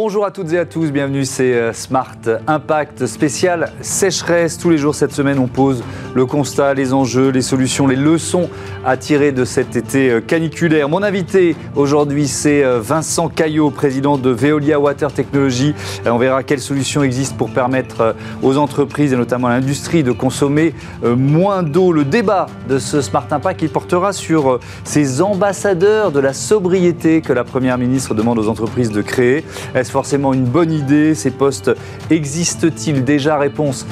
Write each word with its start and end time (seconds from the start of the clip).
Bonjour 0.00 0.24
à 0.24 0.30
toutes 0.30 0.52
et 0.52 0.58
à 0.60 0.64
tous, 0.64 0.92
bienvenue, 0.92 1.24
c'est 1.24 1.52
euh, 1.54 1.72
Smart 1.72 2.14
Impact 2.46 3.06
spécial 3.06 3.72
sécheresse. 3.80 4.56
Tous 4.56 4.70
les 4.70 4.78
jours 4.78 4.94
cette 4.94 5.10
semaine, 5.10 5.40
on 5.40 5.48
pose 5.48 5.82
le 6.14 6.24
constat, 6.24 6.72
les 6.74 6.92
enjeux, 6.92 7.30
les 7.30 7.42
solutions, 7.42 7.88
les 7.88 7.96
leçons 7.96 8.48
à 8.84 8.96
tirer 8.96 9.32
de 9.32 9.44
cet 9.44 9.74
été 9.74 10.08
euh, 10.08 10.20
caniculaire. 10.20 10.88
Mon 10.88 11.02
invité 11.02 11.56
aujourd'hui, 11.74 12.28
c'est 12.28 12.62
euh, 12.62 12.78
Vincent 12.80 13.28
Caillot, 13.28 13.70
président 13.70 14.18
de 14.18 14.30
Veolia 14.30 14.78
Water 14.78 15.12
Technology. 15.12 15.74
On 16.06 16.16
verra 16.16 16.44
quelles 16.44 16.60
solutions 16.60 17.02
existent 17.02 17.34
pour 17.36 17.50
permettre 17.50 18.14
aux 18.40 18.56
entreprises 18.56 19.12
et 19.12 19.16
notamment 19.16 19.48
à 19.48 19.58
l'industrie 19.58 20.04
de 20.04 20.12
consommer 20.12 20.74
moins 21.02 21.64
d'eau. 21.64 21.90
Le 21.90 22.04
débat 22.04 22.46
de 22.68 22.78
ce 22.78 23.00
Smart 23.00 23.26
Impact, 23.28 23.62
il 23.62 23.68
portera 23.68 24.12
sur 24.12 24.60
ces 24.84 25.20
ambassadeurs 25.22 26.12
de 26.12 26.20
la 26.20 26.32
sobriété 26.32 27.20
que 27.20 27.32
la 27.32 27.42
Première 27.42 27.78
ministre 27.78 28.14
demande 28.14 28.38
aux 28.38 28.48
entreprises 28.48 28.92
de 28.92 29.02
créer. 29.02 29.44
Forcément 29.90 30.34
une 30.34 30.44
bonne 30.44 30.72
idée 30.72 31.14
Ces 31.14 31.30
postes? 31.30 31.70
Existent-ils 32.10 33.04
déjà? 33.04 33.38
Réponse 33.38 33.86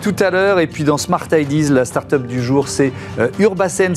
tout 0.00 0.16
à 0.18 0.30
l'heure. 0.30 0.60
Et 0.60 0.66
puis 0.66 0.84
dans 0.84 0.98
Smart 0.98 1.26
Ideas, 1.32 1.70
la 1.70 1.84
start-up 1.84 2.26
du 2.26 2.42
jour, 2.42 2.68
c'est 2.68 2.92
euh, 3.18 3.28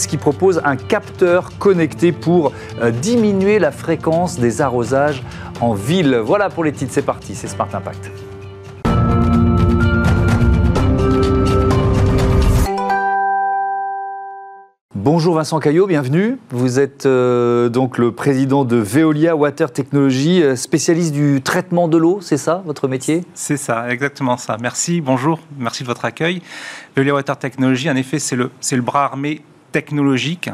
qui 0.07 0.17
propose 0.17 0.61
un 0.63 0.75
capteur 0.75 1.57
connecté 1.57 2.11
pour 2.11 2.51
euh, 2.81 2.91
diminuer 2.91 3.59
la 3.59 3.71
fréquence 3.71 4.39
des 4.39 4.61
arrosages 4.61 5.23
en 5.61 5.73
ville. 5.73 6.15
Voilà 6.23 6.49
pour 6.49 6.63
les 6.63 6.71
titres, 6.71 6.93
c'est 6.93 7.01
parti, 7.01 7.35
c'est 7.35 7.47
Smart 7.47 7.69
Impact. 7.73 8.32
Bonjour 15.03 15.35
Vincent 15.35 15.59
Caillot, 15.59 15.85
bienvenue. 15.85 16.37
Vous 16.51 16.79
êtes 16.79 17.05
euh, 17.05 17.67
donc 17.67 17.97
le 17.97 18.13
président 18.13 18.63
de 18.63 18.77
Veolia 18.77 19.35
Water 19.35 19.69
Technology, 19.69 20.41
euh, 20.41 20.55
spécialiste 20.55 21.11
du 21.11 21.41
traitement 21.41 21.89
de 21.89 21.97
l'eau, 21.97 22.19
c'est 22.21 22.37
ça 22.37 22.63
votre 22.65 22.87
métier? 22.87 23.25
C'est 23.33 23.57
ça, 23.57 23.91
exactement 23.91 24.37
ça. 24.37 24.55
Merci, 24.61 25.01
bonjour, 25.01 25.41
merci 25.59 25.83
de 25.83 25.89
votre 25.89 26.05
accueil. 26.05 26.41
Veolia 26.95 27.15
Water 27.15 27.35
Technology, 27.35 27.91
en 27.91 27.97
effet, 27.97 28.17
c'est 28.17 28.37
le, 28.37 28.49
le 28.71 28.81
bras 28.81 29.03
armé 29.03 29.41
technologique 29.73 30.49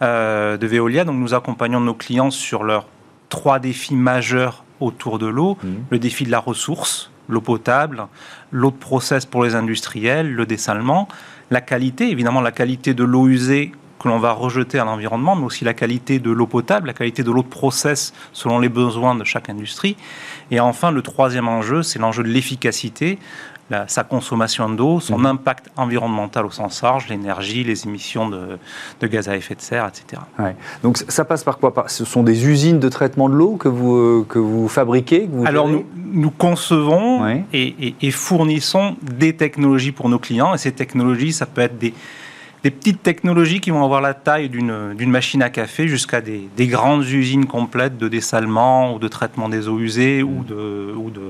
euh, 0.00 0.56
de 0.56 0.66
Veolia. 0.68 1.02
Donc 1.02 1.16
nous 1.16 1.34
accompagnons 1.34 1.80
nos 1.80 1.94
clients 1.94 2.30
sur 2.30 2.62
leurs 2.62 2.86
trois 3.30 3.58
défis 3.58 3.96
majeurs 3.96 4.62
autour 4.78 5.18
de 5.18 5.26
l'eau. 5.26 5.58
Mmh. 5.60 5.68
Le 5.90 5.98
défi 5.98 6.22
de 6.22 6.30
la 6.30 6.38
ressource, 6.38 7.10
l'eau 7.28 7.40
potable, 7.40 8.06
l'eau 8.52 8.70
de 8.70 8.76
process 8.76 9.26
pour 9.26 9.42
les 9.42 9.56
industriels, 9.56 10.32
le 10.32 10.46
dessalement, 10.46 11.08
la 11.50 11.60
qualité, 11.60 12.12
évidemment 12.12 12.40
la 12.40 12.52
qualité 12.52 12.94
de 12.94 13.02
l'eau 13.02 13.26
usée 13.26 13.72
que 13.98 14.08
l'on 14.08 14.18
va 14.18 14.32
rejeter 14.32 14.78
à 14.78 14.84
l'environnement, 14.84 15.36
mais 15.36 15.44
aussi 15.44 15.64
la 15.64 15.74
qualité 15.74 16.18
de 16.18 16.30
l'eau 16.30 16.46
potable, 16.46 16.86
la 16.86 16.92
qualité 16.92 17.22
de 17.22 17.30
l'eau 17.30 17.42
de 17.42 17.48
process 17.48 18.12
selon 18.32 18.58
les 18.58 18.68
besoins 18.68 19.14
de 19.14 19.24
chaque 19.24 19.48
industrie. 19.48 19.96
Et 20.50 20.60
enfin, 20.60 20.90
le 20.90 21.02
troisième 21.02 21.48
enjeu, 21.48 21.82
c'est 21.82 21.98
l'enjeu 21.98 22.22
de 22.22 22.28
l'efficacité, 22.28 23.18
sa 23.86 24.02
consommation 24.02 24.68
d'eau, 24.70 25.00
son 25.00 25.18
mhm. 25.18 25.26
impact 25.26 25.70
environnemental 25.76 26.46
au 26.46 26.50
sens 26.50 26.82
large, 26.82 27.08
l'énergie, 27.08 27.64
les 27.64 27.86
émissions 27.86 28.28
de, 28.28 29.06
gaz 29.06 29.28
à 29.28 29.36
effet 29.36 29.54
de 29.54 29.60
serre, 29.60 29.86
etc. 29.86 30.22
Donc 30.82 30.98
ça 31.08 31.24
passe 31.24 31.44
par 31.44 31.58
quoi? 31.58 31.72
Ce 31.88 32.04
sont 32.04 32.22
des 32.22 32.46
usines 32.46 32.80
de 32.80 32.88
traitement 32.88 33.28
de 33.28 33.34
l'eau 33.34 33.56
que 33.56 33.68
vous, 33.68 33.96
euh, 33.96 34.26
que 34.28 34.38
vous 34.38 34.68
fabriquez 34.68 35.28
Alors 35.44 35.68
nous, 35.68 35.84
nous, 35.96 36.30
concevons 36.30 37.42
et, 37.52 37.94
et, 38.00 38.10
fournissons 38.10 38.96
des 39.02 39.36
technologies 39.36 39.92
pour 39.92 40.08
nos 40.08 40.18
clients. 40.18 40.54
Et 40.54 40.58
ces 40.58 40.72
technologies, 40.72 41.32
ça 41.32 41.44
peut 41.44 41.60
être 41.60 41.78
des, 41.78 41.92
des 42.64 42.70
petites 42.70 43.02
technologies 43.02 43.60
qui 43.60 43.70
vont 43.70 43.84
avoir 43.84 44.00
la 44.00 44.14
taille 44.14 44.48
d'une 44.48 45.10
machine 45.10 45.42
à 45.42 45.50
café 45.50 45.88
jusqu'à 45.88 46.20
des, 46.20 46.66
grandes 46.66 47.06
usines 47.06 47.46
complètes 47.46 47.98
de 47.98 48.08
dessalement 48.08 48.94
ou 48.94 48.98
de 48.98 49.08
traitement 49.08 49.48
des 49.48 49.68
eaux 49.68 49.78
usées 49.78 50.22
ou 50.22 50.44
de, 50.44 50.94
ou 50.96 51.10
de 51.10 51.22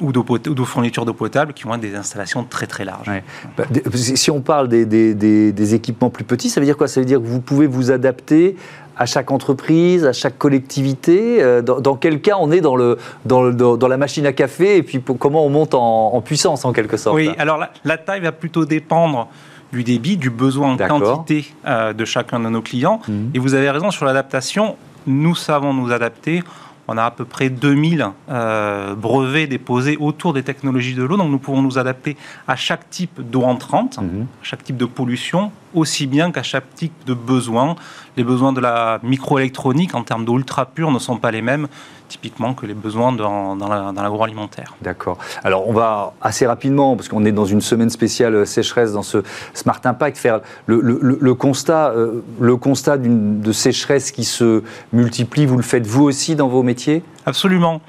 ou 0.00 0.12
de 0.12 0.62
fourniture 0.62 1.04
d'eau 1.04 1.12
potable 1.12 1.52
qui 1.52 1.64
vont 1.64 1.74
être 1.74 1.80
des 1.80 1.96
installations 1.96 2.44
très 2.44 2.68
très 2.68 2.84
larges. 2.84 3.10
Bah, 3.56 3.64
si 3.94 4.30
on 4.30 4.40
parle 4.40 4.68
des, 4.68 4.86
des, 4.86 5.74
équipements 5.74 6.08
plus 6.08 6.24
petits, 6.24 6.50
ça 6.50 6.60
veut 6.60 6.66
dire 6.66 6.76
quoi? 6.76 6.86
Ça 6.86 7.00
veut 7.00 7.06
dire 7.06 7.18
que 7.18 7.26
vous 7.26 7.40
pouvez 7.40 7.66
vous 7.66 7.90
adapter 7.90 8.56
à 8.96 9.06
chaque 9.06 9.30
entreprise, 9.30 10.04
à 10.04 10.12
chaque 10.12 10.38
collectivité? 10.38 11.42
Euh, 11.42 11.62
dans, 11.62 11.96
quel 11.96 12.20
cas 12.20 12.36
on 12.38 12.50
est 12.50 12.60
dans, 12.60 12.76
le, 12.76 12.98
dans, 13.24 13.50
dans, 13.50 13.88
la 13.88 13.96
machine 13.96 14.26
à 14.26 14.32
café 14.32 14.76
et 14.76 14.82
puis 14.82 15.02
comment 15.18 15.44
on 15.44 15.48
monte 15.48 15.74
en, 15.74 16.20
puissance 16.20 16.64
en 16.64 16.72
quelque 16.72 16.96
sorte? 16.96 17.16
Oui, 17.16 17.30
alors 17.38 17.62
la, 17.84 17.98
taille 17.98 18.20
va 18.20 18.32
plutôt 18.32 18.64
dépendre 18.64 19.28
du 19.72 19.84
débit, 19.84 20.16
du 20.16 20.30
besoin 20.30 20.74
en 20.74 20.76
quantité 20.76 21.52
euh, 21.66 21.92
de 21.92 22.04
chacun 22.04 22.38
de 22.38 22.48
nos 22.48 22.62
clients. 22.62 23.00
Mhm. 23.08 23.30
Et 23.34 23.38
vous 23.38 23.54
avez 23.54 23.70
raison 23.70 23.90
sur 23.90 24.04
l'adaptation. 24.04 24.76
Nous 25.06 25.34
savons 25.34 25.74
nous 25.74 25.90
adapter. 25.90 26.42
On 26.88 26.98
a 26.98 27.04
à 27.04 27.10
peu 27.10 27.24
près 27.24 27.48
2000 27.48 28.06
euh, 28.28 28.94
brevets 28.94 29.46
déposés 29.46 29.96
autour 29.96 30.34
des 30.34 30.42
technologies 30.42 30.94
de 30.94 31.02
l'eau. 31.02 31.16
Donc 31.16 31.30
nous 31.30 31.38
pouvons 31.38 31.62
nous 31.62 31.78
adapter 31.78 32.16
à 32.46 32.56
chaque 32.56 32.90
type 32.90 33.20
d'eau 33.20 33.42
entrante, 33.42 33.98
mhm. 33.98 34.26
à 34.42 34.44
chaque 34.44 34.62
type 34.62 34.76
de 34.76 34.84
pollution, 34.84 35.52
aussi 35.74 36.06
bien 36.06 36.32
qu'à 36.32 36.42
chaque 36.42 36.74
type 36.74 36.92
de 37.06 37.14
besoin. 37.14 37.76
Les 38.16 38.24
besoins 38.24 38.52
de 38.52 38.60
la 38.60 38.98
microélectronique 39.02 39.94
en 39.94 40.02
termes 40.02 40.24
d'eau 40.26 40.36
ultra 40.36 40.66
pure 40.66 40.90
ne 40.90 40.98
sont 40.98 41.16
pas 41.16 41.30
les 41.30 41.40
mêmes 41.40 41.66
typiquement 42.12 42.52
que 42.52 42.66
les 42.66 42.74
besoins 42.74 43.12
dans, 43.12 43.56
dans 43.56 44.02
l'agroalimentaire. 44.02 44.76
D'accord. 44.82 45.16
Alors 45.42 45.66
on 45.68 45.72
va 45.72 46.12
assez 46.20 46.46
rapidement, 46.46 46.94
parce 46.94 47.08
qu'on 47.08 47.24
est 47.24 47.32
dans 47.32 47.46
une 47.46 47.62
semaine 47.62 47.90
spéciale 47.90 48.46
sécheresse 48.46 48.92
dans 48.92 49.02
ce 49.02 49.18
Smart 49.54 49.80
Impact, 49.82 50.18
faire 50.18 50.40
le, 50.66 50.80
le, 50.80 51.34
constat, 51.34 51.90
euh, 51.90 52.22
le 52.38 52.56
constat 52.56 52.98
de 52.98 53.52
sécheresse 53.52 54.10
qui 54.12 54.24
se 54.24 54.62
multiplie. 54.92 55.46
Vous 55.46 55.56
le 55.56 55.62
faites 55.62 55.86
vous 55.86 56.04
aussi 56.04 56.36
dans 56.36 56.48
vos 56.48 56.62
métiers? 56.62 57.02
Absolument. 57.24 57.80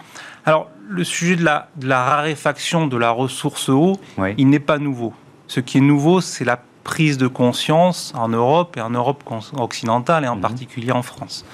Alors 0.46 0.70
le 0.88 1.04
sujet 1.04 1.36
de 1.36 1.44
la, 1.44 1.68
de 1.76 1.88
la 1.88 2.04
raréfaction 2.04 2.88
de 2.88 2.98
la 2.98 3.12
ressource 3.12 3.68
eau, 3.70 3.98
il 4.38 4.50
n'est 4.50 4.60
pas 4.60 4.78
nouveau. 4.78 5.14
Ce 5.48 5.60
qui 5.60 5.80
est 5.80 5.82
nouveau, 5.82 6.22
c'est 6.22 6.46
la 6.46 6.60
prise 6.84 7.18
de 7.18 7.28
conscience 7.28 8.14
en 8.16 8.30
Europe 8.30 8.78
et 8.78 8.82
en 8.82 8.90
Europe 8.90 9.24
occidentale 9.58 10.24
et 10.26 10.28
en 10.28 10.36
mhm. 10.36 10.42
particulier 10.42 10.92
en 10.92 11.02
France. 11.02 11.46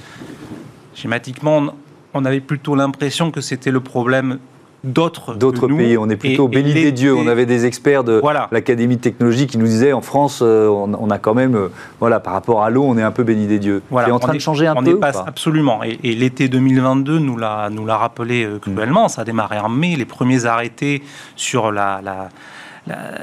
Schématiquement, 0.94 1.74
on 2.14 2.26
avait 2.26 2.40
plutôt 2.40 2.76
l'impression 2.76 3.32
que 3.32 3.42
c'était 3.42 3.72
le 3.72 3.80
problème 3.80 4.40
d'autres 4.84 5.36
d'autres 5.36 5.68
pays. 5.68 5.98
On 5.98 6.10
est 6.10 6.16
plutôt 6.16 6.48
béni 6.48 6.74
des 6.74 6.92
dieux. 6.92 7.16
On 7.16 7.28
avait 7.28 7.46
des 7.46 7.66
experts 7.66 8.04
de 8.04 8.22
l'Académie 8.52 8.98
de 8.98 9.02
technologie 9.02 9.48
qui 9.48 9.58
nous 9.58 9.66
disaient 9.66 9.94
en 9.94 10.02
France, 10.02 10.40
euh, 10.42 10.68
on, 10.68 11.10
a 11.10 11.18
quand 11.18 11.34
même, 11.34 11.56
euh, 11.56 11.68
voilà, 12.00 12.20
par 12.20 12.34
rapport 12.34 12.64
à 12.64 12.70
l'eau, 12.70 12.84
on 12.84 12.98
est 12.98 13.04
un 13.04 13.12
peu 13.12 13.24
béni 13.24 13.48
des 13.48 13.60
dieux. 13.60 13.82
C'est 13.92 14.12
en 14.12 14.20
train 14.20 14.34
de 14.34 14.40
changer 14.40 14.68
un 14.68 14.76
peu. 14.76 15.00
Est 15.00 15.18
absolument. 15.26 15.82
Et, 15.84 16.16
l'été 16.16 16.50
2022 16.50 17.20
nous 17.20 17.38
l'a 17.38 17.70
nous 17.70 17.86
l'a 17.86 17.98
rappelé 17.98 18.44
euh, 18.44 18.60
cruellement. 18.60 19.08
Ça 19.08 19.22
a 19.22 19.26
démarré 19.26 19.60
en 19.60 19.70
mai. 19.70 19.96
Les 19.96 20.06
premiers 20.06 20.46
arrêtés 20.46 21.04
sur 21.36 21.72
la 21.72 22.02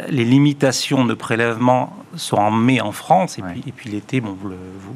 les 0.08 0.24
limitations 0.24 1.04
de 1.04 1.14
prélèvement 1.14 1.96
sont 2.16 2.36
en 2.36 2.50
mai 2.50 2.80
en 2.80 2.92
France, 2.92 3.38
et 3.38 3.72
puis, 3.72 3.90
l'été, 3.90 4.20
bon, 4.20 4.36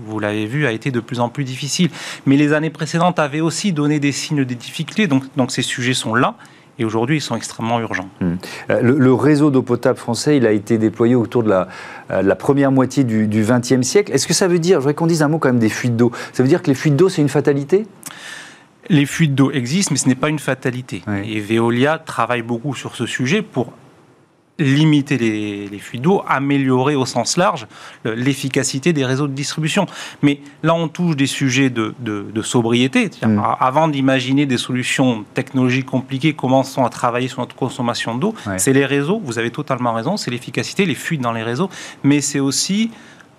vous, 0.07 0.19
l'avez 0.19 0.47
vu, 0.47 0.67
a 0.67 0.73
été 0.73 0.91
de 0.91 1.01
plus 1.01 1.21
en 1.21 1.29
plus 1.29 1.45
difficile. 1.45 1.91
Mais 2.27 2.37
les 2.37 2.53
années 2.53 2.71
précédentes 2.71 3.19
avaient 3.19 3.41
aussi 3.41 3.73
donné 3.73 4.01
des 4.01 4.13
signes 4.13 4.45
de 4.45 4.55
difficulté, 4.55 5.07
donc, 5.07 5.25
donc 5.37 5.51
ces 5.51 5.63
sujets 5.63 5.95
sont 5.95 6.15
là. 6.15 6.35
Et 6.79 6.85
aujourd'hui, 6.85 7.19
ils 7.19 7.21
sont 7.21 7.37
extrêmement 7.37 7.79
urgents. 7.79 8.09
Hmm. 8.21 8.37
Euh, 8.71 8.81
le, 8.81 9.13
réseau 9.13 9.51
d'eau 9.51 9.61
potable 9.61 9.99
français, 9.99 10.39
il 10.39 10.47
a 10.47 10.53
été 10.53 10.79
déployé 10.79 11.15
autour 11.15 11.43
de 11.43 11.51
la, 11.51 11.69
euh, 12.11 12.23
la 12.23 12.35
première 12.35 12.73
moitié 12.73 13.05
du 13.05 13.29
XXe 13.29 13.83
siècle. 13.83 14.13
Est-ce 14.13 14.27
que 14.27 14.33
ça 14.33 14.49
veut 14.49 14.59
dire, 14.59 14.77
je 14.77 14.85
voudrais 14.85 14.95
qu'on 14.95 15.07
dise 15.07 15.23
un 15.23 15.29
mot 15.29 15.39
quand 15.39 15.51
même 15.51 15.59
des 15.59 15.69
fuites 15.69 15.97
d'eau, 15.97 16.11
ça 16.33 16.43
veut 16.43 16.49
dire 16.49 16.63
que 16.63 16.69
les 16.69 16.75
fuites 16.75 16.97
d'eau, 16.97 17.11
c'est 17.11 17.21
une 17.21 17.29
fatalité? 17.29 17.87
Les 18.89 19.05
fuites 19.05 19.35
d'eau 19.35 19.51
existent, 19.51 19.93
mais 19.93 19.99
ce 19.99 20.09
n'est 20.09 20.15
pas 20.15 20.31
une 20.31 20.39
fatalité. 20.39 21.03
Et 21.25 21.39
Veolia 21.39 21.99
travaille 21.99 22.43
beaucoup 22.43 22.75
sur 22.75 22.97
ce 22.97 23.05
sujet 23.05 23.43
pour 23.43 23.73
limiter 24.61 25.19
les, 25.19 25.79
fuites 25.79 26.03
d'eau, 26.03 26.23
améliorer 26.29 26.95
au 26.95 27.07
sens 27.07 27.37
large 27.37 27.67
l'efficacité 28.05 28.93
des 28.93 29.05
réseaux 29.05 29.27
de 29.27 29.33
distribution. 29.33 29.87
Mais 30.23 30.41
là, 30.63 30.75
on 30.75 30.89
touche 30.89 31.17
des 31.17 31.27
sujets 31.27 31.71
de, 31.71 31.95
sobriété. 32.43 33.11
Mm. 33.23 33.41
Avant 33.59 33.89
d'imaginer 33.89 34.47
des 34.47 34.59
solutions 34.59 35.25
technologiques 35.35 35.87
compliquées, 35.87 36.35
commençons 36.35 36.85
à 36.85 36.91
travailler 36.91 37.29
sur 37.29 37.41
notre 37.41 37.57
consommation 37.57 38.15
d'eau. 38.15 38.35
C'est 38.57 38.73
les 38.73 38.87
réseaux, 38.87 39.21
vous 39.23 39.39
avez 39.39 39.51
totalement 39.51 39.93
raison, 39.93 40.17
c'est 40.17 40.31
l'efficacité, 40.31 40.87
les 40.87 40.95
fuites 40.95 41.21
dans 41.21 41.33
les 41.33 41.43
réseaux, 41.43 41.71
mais 42.03 42.21
c'est 42.21 42.41
aussi 42.41 42.91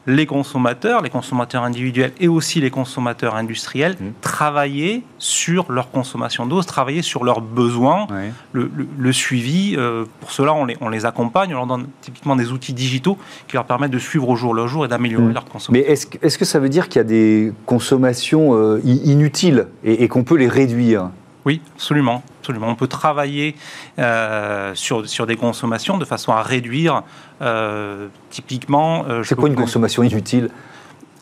les 0.08 0.26
consommateurs, 0.26 1.02
les 1.02 1.10
consommateurs 1.10 1.64
individuels 1.64 2.12
et 2.20 2.28
aussi 2.28 2.60
les 2.60 2.72
consommateurs 2.72 3.36
industriels, 3.36 3.94
mmh. 4.00 4.06
travailler 4.22 5.04
sur 5.18 5.72
leur 5.72 5.92
consommation 5.92 6.46
d'eau, 6.46 6.62
travailler 6.64 7.02
sur 7.02 7.24
leurs 7.24 7.42
besoins, 7.42 8.08
le, 8.52 9.12
suivi. 9.12 9.76
Euh, 9.78 10.06
pour 10.20 10.32
cela, 10.32 10.54
on 10.54 10.66
les, 10.66 10.78
on 10.82 10.90
les, 10.90 11.06
accompagne, 11.06 11.54
on 11.54 11.58
leur 11.58 11.68
donne 11.68 11.88
typiquement 12.02 12.36
des 12.36 12.52
outils 12.52 12.74
digitaux 12.74 13.18
qui 13.48 13.56
leur 13.56 13.66
permettent 13.66 13.92
de 13.92 14.00
suivre 14.00 14.28
au 14.30 14.36
jour 14.36 14.54
le 14.54 14.66
jour 14.68 14.86
et 14.86 14.88
d'améliorer 14.88 15.26
mmh. 15.26 15.34
leur 15.34 15.46
consommation. 15.46 15.74
Mais 15.74 15.92
est-ce 15.92 16.08
est 16.22 16.38
que 16.38 16.46
ça 16.46 16.60
veut 16.60 16.70
dire 16.70 16.90
qu'il 16.90 16.98
y 16.98 17.02
a 17.02 17.04
des 17.04 17.54
consommations 17.66 18.56
euh, 18.56 18.82
inutiles 18.84 19.68
et 19.84 20.08
qu'on 20.08 20.24
peut 20.24 20.36
les 20.36 20.48
réduire? 20.48 21.10
Oui, 21.46 21.62
absolument. 21.76 22.24
Absolument. 22.42 22.70
On 22.70 22.76
peut 22.76 22.88
travailler 22.88 23.56
euh, 24.00 24.74
sur, 24.74 25.08
sur 25.08 25.28
des 25.28 25.38
consommations 25.38 25.98
de 26.00 26.06
façon 26.06 26.32
à 26.32 26.42
réduire 26.42 27.04
euh, 27.42 28.08
typiquement. 28.30 29.06
Euh, 29.08 29.24
C'est 29.24 29.36
quoi 29.36 29.48
une 29.48 29.56
consommation 29.56 30.02
inutile? 30.04 30.50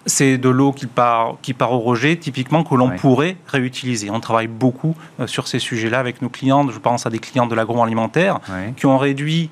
C'est 0.06 0.38
de 0.38 0.50
l'eau 0.50 0.72
qui 0.72 0.88
part, 0.88 1.36
qui 1.42 1.54
part 1.54 1.74
au 1.74 1.80
rejet, 1.80 2.16
typiquement, 2.16 2.64
que 2.64 2.74
l'on 2.74 2.90
pourrait 2.92 3.36
réutiliser. 3.48 4.10
On 4.10 4.22
travaille 4.22 4.48
beaucoup 4.48 4.96
sur 5.26 5.48
ces 5.48 5.60
sujets-là 5.60 6.00
avec 6.00 6.22
nos 6.22 6.30
clients. 6.30 6.68
Je 6.70 6.80
pense 6.80 7.06
à 7.06 7.10
des 7.10 7.20
clients 7.20 7.48
de 7.48 7.54
l'agroalimentaire 7.54 8.40
qui 8.78 8.86
ont 8.86 8.98
réduit 8.98 9.50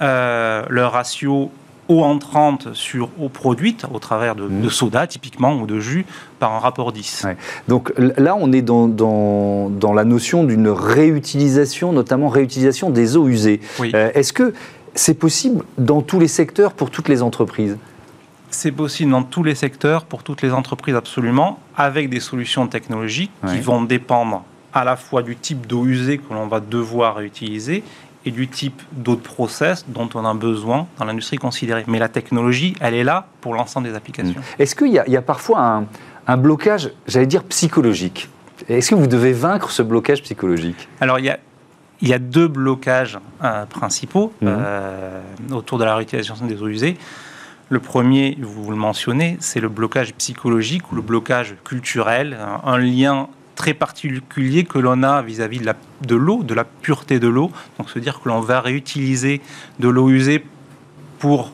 leur 0.00 0.92
ratio 0.92 1.50
eau 1.88 2.02
entrante 2.02 2.74
sur 2.74 3.10
eau 3.18 3.28
produite 3.28 3.86
au 3.92 3.98
travers 3.98 4.34
de, 4.34 4.44
mmh. 4.44 4.70
soda 4.70 5.06
typiquement 5.06 5.54
ou 5.54 5.66
de 5.66 5.80
jus 5.80 6.06
par 6.38 6.52
un 6.52 6.58
rapport 6.58 6.92
10. 6.92 7.26
Donc 7.66 7.92
là, 7.96 8.36
on 8.38 8.52
est 8.52 8.62
dans, 8.62 8.88
dans, 8.88 9.92
la 9.92 10.04
notion 10.04 10.44
d'une 10.44 10.68
réutilisation, 10.68 11.92
notamment 11.92 12.28
réutilisation 12.28 12.90
des 12.90 13.16
eaux 13.16 13.28
usées. 13.28 13.60
Euh, 13.80 14.10
est-ce 14.14 14.32
que 14.32 14.52
c'est 14.94 15.14
possible 15.14 15.64
dans 15.78 16.02
tous 16.02 16.20
les 16.20 16.28
secteurs 16.28 16.72
pour 16.72 16.90
toutes 16.90 17.08
les 17.08 17.22
entreprises? 17.22 17.76
C'est 18.50 18.72
possible 18.72 19.10
dans 19.10 19.22
tous 19.22 19.42
les 19.42 19.54
secteurs, 19.54 20.04
pour 20.04 20.22
toutes 20.22 20.42
les 20.42 20.52
entreprises 20.52 20.94
absolument, 20.94 21.58
avec 21.76 22.08
des 22.08 22.20
solutions 22.20 22.66
technologiques 22.66 23.32
qui 23.46 23.60
vont 23.60 23.82
dépendre 23.82 24.44
à 24.72 24.84
la 24.84 24.96
fois 24.96 25.22
du 25.22 25.36
type 25.36 25.66
d'eau 25.66 25.86
usée 25.86 26.18
que 26.18 26.32
l'on 26.32 26.46
va 26.46 26.60
devoir 26.60 27.16
réutiliser 27.16 27.82
et 28.24 28.30
du 28.30 28.48
type 28.48 28.82
de 28.92 29.14
process 29.14 29.84
dont 29.88 30.08
on 30.14 30.24
a 30.24 30.34
besoin 30.34 30.86
dans 30.98 31.04
l'industrie 31.04 31.36
considérée. 31.36 31.84
Mais 31.86 31.98
la 31.98 32.08
technologie, 32.08 32.74
elle 32.80 32.94
est 32.94 33.04
là 33.04 33.26
pour 33.40 33.54
l'ensemble 33.54 33.88
des 33.88 33.94
applications. 33.94 34.40
Mmh. 34.40 34.62
Est-ce 34.62 34.74
qu'il 34.74 34.92
y, 34.92 35.16
a 35.16 35.22
parfois 35.22 35.84
un, 36.26 36.36
blocage, 36.36 36.90
j'allais 37.06 37.26
dire 37.26 37.44
psychologique? 37.44 38.28
Est-ce 38.68 38.90
que 38.90 38.94
vous 38.94 39.06
devez 39.06 39.32
vaincre 39.32 39.70
ce 39.70 39.82
blocage 39.82 40.22
psychologique? 40.22 40.88
Alors, 41.00 41.18
il 41.18 41.26
y 41.26 41.30
a, 41.30 41.38
il 42.00 42.08
y 42.08 42.18
deux 42.18 42.48
blocages 42.48 43.18
euh, 43.42 43.64
principaux 43.66 44.32
mmh. 44.40 44.46
euh, 44.48 45.20
autour 45.52 45.78
de 45.78 45.84
la 45.84 45.96
réutilisation 45.96 46.46
des 46.46 46.62
eaux 46.62 46.68
usées. 46.68 46.96
Le 47.70 47.80
premier, 47.80 48.38
vous 48.40 48.70
le 48.70 48.76
mentionnez, 48.76 49.36
c'est 49.40 49.60
le 49.60 49.68
blocage 49.68 50.14
psychologique 50.14 50.90
ou 50.90 50.94
le 50.94 51.02
blocage 51.02 51.54
culturel, 51.64 52.38
un, 52.64 52.78
lien 52.78 53.28
très 53.58 53.74
particulier 53.74 54.64
que 54.64 54.78
l'on 54.78 55.02
a 55.02 55.20
vis-à-vis 55.20 55.60
de 55.60 56.14
l'eau, 56.14 56.42
de, 56.42 56.54
la 56.54 56.64
pureté 56.64 57.18
de 57.18 57.28
l'eau. 57.28 57.50
Donc 57.76 57.90
se 57.90 57.98
dire 57.98 58.20
que 58.20 58.28
l'on 58.28 58.40
va 58.40 58.60
réutiliser 58.60 59.42
de 59.80 59.88
l'eau 59.88 60.08
usée 60.08 60.44
pour 61.18 61.52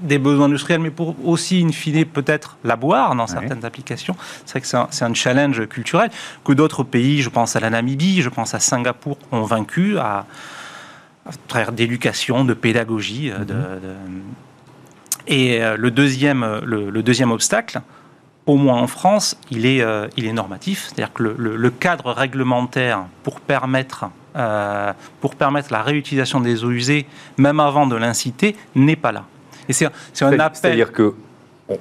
des 0.00 0.18
besoins 0.18 0.46
industriels, 0.46 0.80
mais 0.80 0.90
pour 0.90 1.14
aussi, 1.24 1.64
in 1.64 1.70
fine, 1.70 2.04
peut-être 2.04 2.58
la 2.64 2.74
boire 2.74 3.14
dans 3.14 3.28
certaines 3.28 3.64
applications. 3.64 4.16
C'est 4.44 4.58
vrai 4.58 4.60
que 4.60 4.66
c'est 4.90 5.04
un, 5.04 5.14
challenge 5.14 5.66
culturel 5.68 6.10
que 6.44 6.52
d'autres 6.52 6.82
pays, 6.82 7.22
je 7.22 7.30
pense 7.30 7.54
à 7.54 7.60
la 7.60 7.70
Namibie, 7.70 8.20
je 8.20 8.28
pense 8.28 8.54
à 8.54 8.58
Singapour, 8.58 9.16
ont 9.30 9.44
vaincu 9.44 9.96
à, 9.98 10.26
travers 11.46 11.70
d'éducation, 11.70 12.44
de 12.44 12.52
pédagogie, 12.52 13.30
euh, 13.30 13.44
de 13.44 13.54
et 15.26 15.62
euh, 15.62 15.76
le 15.76 15.90
deuxième, 15.90 16.42
euh, 16.42 16.60
le, 16.64 17.02
deuxième 17.02 17.30
obstacle, 17.30 17.80
au 18.46 18.56
moins 18.56 18.80
en 18.80 18.86
France, 18.86 19.36
il 19.50 19.66
est, 19.66 19.80
euh, 19.80 20.06
il 20.16 20.26
est 20.26 20.32
normatif. 20.32 20.86
C'est-à-dire 20.86 21.12
que 21.12 21.22
le, 21.22 21.70
cadre 21.70 22.12
réglementaire 22.12 23.04
pour 23.22 23.40
permettre, 23.40 24.06
pour 25.20 25.34
permettre 25.34 25.72
la 25.72 25.82
réutilisation 25.82 26.40
des 26.40 26.64
eaux 26.64 26.70
usées, 26.70 27.06
même 27.38 27.60
avant 27.60 27.86
de 27.86 27.96
l'inciter, 27.96 28.56
n'est 28.74 28.96
pas 28.96 29.12
là. 29.12 29.24
Et 29.68 29.72
c'est 29.72 29.86
un 29.86 30.38
appel. 30.38 30.50
C'est-à-dire 30.54 30.92
que 30.92 31.14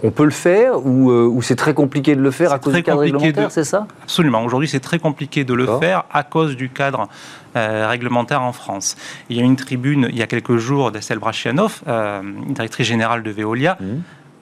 on 0.02 0.12
peut 0.12 0.24
le 0.24 0.32
faire 0.32 0.86
ou, 0.86 1.42
c'est 1.42 1.56
très 1.56 1.74
compliqué 1.74 2.16
de 2.16 2.22
le 2.22 2.32
faire 2.32 2.54
à 2.54 2.60
cause 2.60 2.74
du 2.74 2.84
cadre 2.84 3.02
réglementaire, 3.02 3.52
c'est 3.52 3.66
ça? 3.66 3.86
Absolument. 4.04 4.44
Aujourd'hui, 4.44 4.70
c'est 4.70 4.80
très 4.80 5.00
compliqué 5.00 5.44
de 5.44 5.54
le 5.54 5.68
faire 5.80 6.06
à 6.12 6.24
cause 6.24 6.56
du 6.56 6.70
cadre 6.70 7.10
euh, 7.56 7.88
réglementaire 7.90 8.42
en 8.42 8.54
France. 8.54 8.96
Il 9.30 9.38
y 9.38 9.42
a 9.42 9.44
une 9.44 9.58
tribune 9.58 10.08
il 10.10 10.18
y 10.18 10.22
a 10.22 10.28
quelques 10.28 10.58
jours 10.58 10.92
d'Estelle 10.92 11.20
Brachianov, 11.20 11.82
euh, 11.88 12.22
directrice 12.50 12.88
générale 12.88 13.24
de 13.24 13.32
Veolia, 13.32 13.78
mmh. 13.80 13.86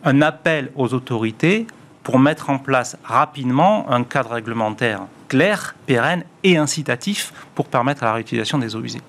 un 0.06 0.22
appel 0.22 0.72
aux 0.76 0.94
autorités 0.94 1.66
pour 2.04 2.20
mettre 2.20 2.50
en 2.50 2.58
place 2.58 2.98
rapidement 3.04 3.90
un 3.90 4.04
cadre 4.04 4.32
réglementaire 4.32 5.02
clair, 5.28 5.76
pérenne 5.86 6.24
et 6.44 6.58
incitatif 6.58 7.32
pour 7.56 7.68
permettre 7.68 8.04
la 8.04 8.12
réutilisation 8.14 8.58
des 8.58 8.76
eaux 8.76 8.82
usées. 8.84 9.02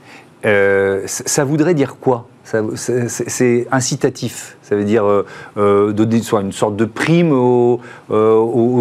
Euh, 0.44 1.02
ça 1.06 1.44
voudrait 1.44 1.74
dire 1.74 1.96
quoi? 2.00 2.28
C'est 2.44 3.68
incitatif. 3.70 4.56
Ça 4.62 4.76
veut 4.76 4.84
dire 4.84 5.04
euh, 5.04 5.26
euh, 5.56 5.92
donner 5.92 6.20
soit 6.22 6.40
une 6.42 6.52
sorte 6.52 6.76
de 6.76 6.84
prime 6.84 7.32
aux, 7.32 7.80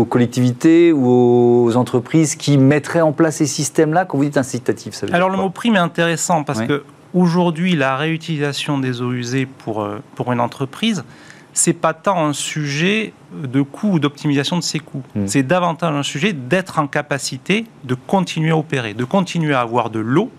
collectivités 0.09 0.91
ou 0.91 1.65
aux 1.65 1.75
entreprises 1.77 2.35
qui 2.35 2.57
mettraient 2.57 3.01
en 3.01 3.11
place 3.11 3.37
ces 3.37 3.45
systèmes-là? 3.45 4.05
Quand 4.05 4.17
vous 4.17 4.25
dites 4.25 4.37
incitatif, 4.37 4.93
ça 4.93 5.05
veut 5.05 5.13
Alors 5.13 5.29
le 5.29 5.37
mot 5.37 5.49
prime 5.49 5.75
est 5.75 5.79
intéressant 5.79 6.43
parce 6.43 6.61
que 6.61 6.83
aujourd'hui, 7.13 7.75
la 7.75 7.97
réutilisation 7.97 8.77
des 8.77 9.01
eaux 9.01 9.13
usées 9.13 9.47
pour, 9.47 9.87
pour 10.15 10.31
une 10.31 10.39
entreprise, 10.39 11.03
c'est 11.53 11.73
pas 11.73 11.93
tant 11.93 12.25
un 12.25 12.33
sujet 12.33 13.13
de 13.33 13.61
coût 13.61 13.93
ou 13.93 13.99
d'optimisation 13.99 14.57
de 14.57 14.63
ses 14.63 14.79
coûts. 14.79 15.03
Hmm. 15.15 15.27
C'est 15.27 15.43
davantage 15.43 15.93
un 15.93 16.03
sujet 16.03 16.33
d'être 16.33 16.79
en 16.79 16.87
capacité 16.87 17.65
de 17.83 17.95
continuer 17.95 18.51
à 18.51 18.57
opérer, 18.57 18.93
de 18.93 19.03
continuer 19.03 19.53
à 19.53 19.61
avoir 19.61 19.89
de 19.89 19.99
l'eau 19.99 20.31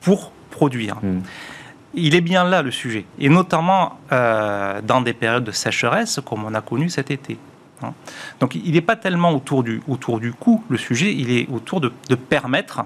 pour 0.00 0.32
produire. 0.50 0.96
Hmm. 1.02 1.20
Il 1.94 2.14
est 2.14 2.20
bien 2.20 2.44
là 2.44 2.62
le 2.62 2.70
sujet, 2.70 3.04
et 3.18 3.28
notamment 3.28 3.98
euh, 4.12 4.80
dans 4.80 5.00
des 5.00 5.12
périodes 5.12 5.44
de 5.44 5.50
sécheresse 5.50 6.20
comme 6.24 6.44
on 6.44 6.54
a 6.54 6.60
connu 6.60 6.88
cet 6.88 7.10
été. 7.10 7.36
Hein. 7.82 7.92
Donc 8.38 8.54
il 8.54 8.72
n'est 8.72 8.80
pas 8.80 8.96
tellement 8.96 9.32
autour 9.32 9.64
du, 9.64 9.82
autour 9.88 10.20
du 10.20 10.32
coût, 10.32 10.62
le 10.68 10.78
sujet, 10.78 11.12
il 11.12 11.30
est 11.30 11.48
autour 11.50 11.80
de, 11.80 11.92
de 12.08 12.14
permettre 12.14 12.84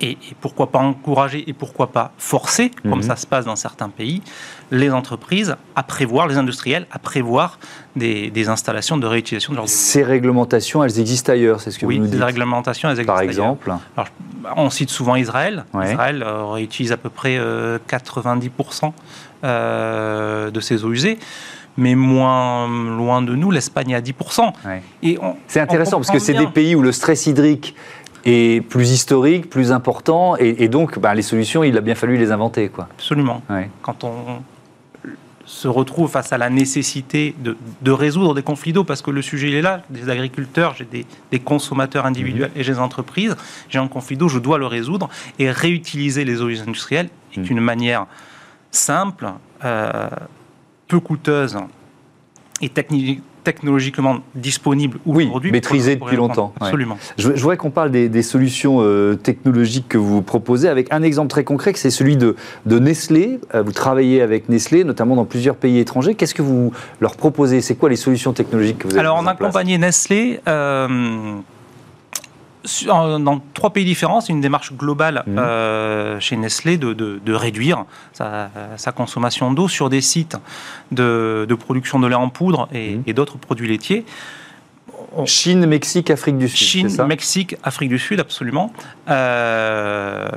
et, 0.00 0.18
pourquoi 0.40 0.70
pas 0.70 0.78
encourager 0.78 1.48
et 1.48 1.52
pourquoi 1.52 1.88
pas 1.88 2.12
forcer, 2.18 2.70
comme 2.82 2.98
mhm. 2.98 3.02
ça 3.02 3.16
se 3.16 3.26
passe 3.26 3.44
dans 3.44 3.56
certains 3.56 3.88
pays, 3.88 4.22
les 4.70 4.90
entreprises 4.90 5.56
à 5.74 5.82
prévoir, 5.82 6.26
les 6.26 6.36
industriels 6.36 6.86
à 6.90 6.98
prévoir 6.98 7.58
des, 7.94 8.48
installations 8.48 8.98
de 8.98 9.06
réutilisation 9.06 9.52
de 9.52 9.58
leurs 9.58 9.68
Ces 9.68 10.02
réglementations, 10.02 10.84
elles 10.84 11.00
existent 11.00 11.32
ailleurs, 11.32 11.60
c'est 11.60 11.70
ce 11.70 11.78
que 11.78 11.86
vous 11.86 11.92
nous 11.92 12.04
dites. 12.04 12.12
Oui, 12.12 12.18
ces 12.18 12.24
réglementations, 12.24 12.88
elles 12.88 12.96
existent 12.96 13.12
Par 13.12 13.22
exemple 13.22 13.72
On 14.56 14.70
cite 14.70 14.90
souvent 14.90 15.16
Israël. 15.16 15.64
Israël 15.74 16.22
euh, 16.22 16.44
réutilise 16.46 16.92
à 16.92 16.96
peu 16.96 17.10
près 17.10 17.38
90% 17.38 17.38
euh, 17.38 18.90
euh, 19.44 20.50
de 20.50 20.60
ses 20.60 20.84
eaux 20.84 20.92
usées 20.92 21.18
mais 21.78 21.94
moins 21.94 22.66
loin 22.68 23.20
de 23.20 23.34
nous, 23.34 23.50
l'Espagne 23.50 23.94
à 23.94 24.00
10%. 24.00 24.52
C'est 25.46 25.60
intéressant 25.60 25.98
parce 25.98 26.10
que 26.10 26.18
c'est 26.18 26.34
des 26.34 26.46
pays 26.46 26.74
où 26.74 26.82
le 26.82 26.92
stress 26.92 27.26
hydrique 27.26 27.74
est 28.26 28.60
plus 28.60 28.90
historique, 28.90 29.48
plus 29.48 29.72
important, 29.72 30.36
et, 30.36 30.68
donc 30.68 30.98
bah, 30.98 31.14
les 31.14 31.22
solutions, 31.22 31.62
il 31.64 31.76
a 31.78 31.80
bien 31.80 31.94
fallu 31.94 32.16
les 32.16 32.32
inventer. 32.32 32.68
Quoi. 32.68 32.88
Absolument. 32.98 33.42
Quand 33.82 34.04
on 34.04 34.42
se 35.46 35.68
retrouve 35.68 36.10
face 36.10 36.32
à 36.32 36.38
la 36.38 36.50
nécessité 36.50 37.34
de, 37.38 37.90
résoudre 37.90 38.34
des 38.34 38.42
conflits 38.42 38.72
d'eau, 38.72 38.84
parce 38.84 39.00
que 39.00 39.12
le 39.12 39.22
sujet 39.22 39.48
il 39.48 39.54
est 39.54 39.62
là, 39.62 39.82
des 39.90 40.10
agriculteurs, 40.10 40.74
j'ai 40.74 40.84
des, 41.30 41.38
consommateurs 41.38 42.04
individuels 42.04 42.50
mhm. 42.50 42.60
et 42.60 42.64
j'ai 42.64 42.72
des 42.72 42.78
entreprises, 42.80 43.36
j'ai 43.68 43.78
un 43.78 43.88
conflit 43.88 44.16
d'eau, 44.16 44.28
je 44.28 44.40
dois 44.40 44.58
le 44.58 44.66
résoudre, 44.66 45.08
et 45.38 45.50
réutiliser 45.50 46.24
les 46.24 46.42
eaux 46.42 46.48
industrielles 46.48 47.08
est 47.34 47.38
mhm. 47.38 47.46
une 47.50 47.60
manière 47.60 48.06
simple, 48.72 49.32
euh, 49.64 50.08
peu 50.88 50.98
coûteuse 50.98 51.56
et 52.60 52.68
technique 52.68 53.22
technologiquement 53.46 54.18
disponible 54.34 54.98
aujourd'hui. 55.06 55.50
Oui, 55.50 55.52
maîtrisé 55.52 55.94
depuis 55.94 56.16
longtemps. 56.16 56.52
Absolument. 56.60 56.98
Je, 57.16 57.28
voudrais 57.28 57.56
qu'on 57.56 57.70
parle 57.70 57.92
des, 57.92 58.22
solutions 58.22 58.78
euh, 58.80 59.14
technologiques 59.14 59.86
que 59.86 59.98
vous 59.98 60.20
proposez 60.20 60.68
avec 60.68 60.92
un 60.92 61.04
exemple 61.04 61.28
très 61.28 61.44
concret, 61.44 61.72
c'est 61.76 61.90
celui 61.90 62.16
de, 62.16 62.34
de 62.66 62.80
Nestlé. 62.80 63.38
Euh, 63.54 63.62
vous 63.62 63.70
travaillez 63.70 64.20
avec 64.20 64.48
Nestlé, 64.48 64.82
notamment 64.82 65.14
dans 65.14 65.24
plusieurs 65.24 65.54
pays 65.54 65.78
étrangers. 65.78 66.16
Qu'est-ce 66.16 66.34
que 66.34 66.42
vous 66.42 66.72
leur 67.00 67.14
proposez? 67.14 67.60
C'est 67.60 67.76
quoi 67.76 67.88
les 67.88 67.94
solutions 67.94 68.32
technologiques 68.32 68.78
que 68.78 68.88
vous 68.88 68.94
avez 68.94 69.00
Alors, 69.00 69.16
on 69.22 69.26
a 69.28 69.30
accompagné 69.30 69.78
Nestlé. 69.78 70.40
Euh, 70.48 71.36
dans 72.86 73.40
trois 73.54 73.70
pays 73.70 73.84
différents, 73.84 74.20
c'est 74.20 74.32
une 74.32 74.40
démarche 74.40 74.72
globale 74.72 75.22
mmh. 75.26 75.38
euh, 75.38 76.20
chez 76.20 76.36
Nestlé 76.36 76.78
de, 76.78 77.32
réduire 77.32 77.84
sa, 78.12 78.92
consommation 78.94 79.52
d'eau 79.52 79.68
sur 79.68 79.90
des 79.90 80.00
sites 80.00 80.36
de, 80.92 81.46
production 81.58 81.98
de 81.98 82.06
lait 82.06 82.14
en 82.14 82.28
poudre 82.28 82.68
et, 82.72 82.96
mmh. 82.96 83.12
d'autres 83.12 83.38
produits 83.38 83.68
laitiers. 83.68 84.04
Chine, 85.24 85.64
Mexique, 85.66 86.10
Afrique 86.10 86.36
du 86.36 86.48
Sud. 86.48 86.90
Chine, 86.90 87.06
Mexique, 87.06 87.56
Afrique 87.62 87.88
du 87.88 87.98
Sud, 87.98 88.20
absolument. 88.20 88.72
Euh, 89.08 90.28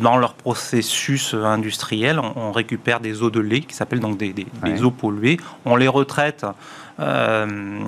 dans 0.00 0.16
leur 0.16 0.34
processus 0.34 1.34
industriel, 1.34 2.18
on, 2.18 2.52
récupère 2.52 3.00
des 3.00 3.22
eaux 3.22 3.30
de 3.30 3.40
lait 3.40 3.60
qui 3.60 3.74
s'appellent 3.74 4.00
donc 4.00 4.16
des, 4.16 4.34
eaux 4.82 4.90
polluées. 4.90 5.38
On 5.64 5.76
les 5.76 5.88
retraite. 5.88 6.46
Euh, 7.00 7.80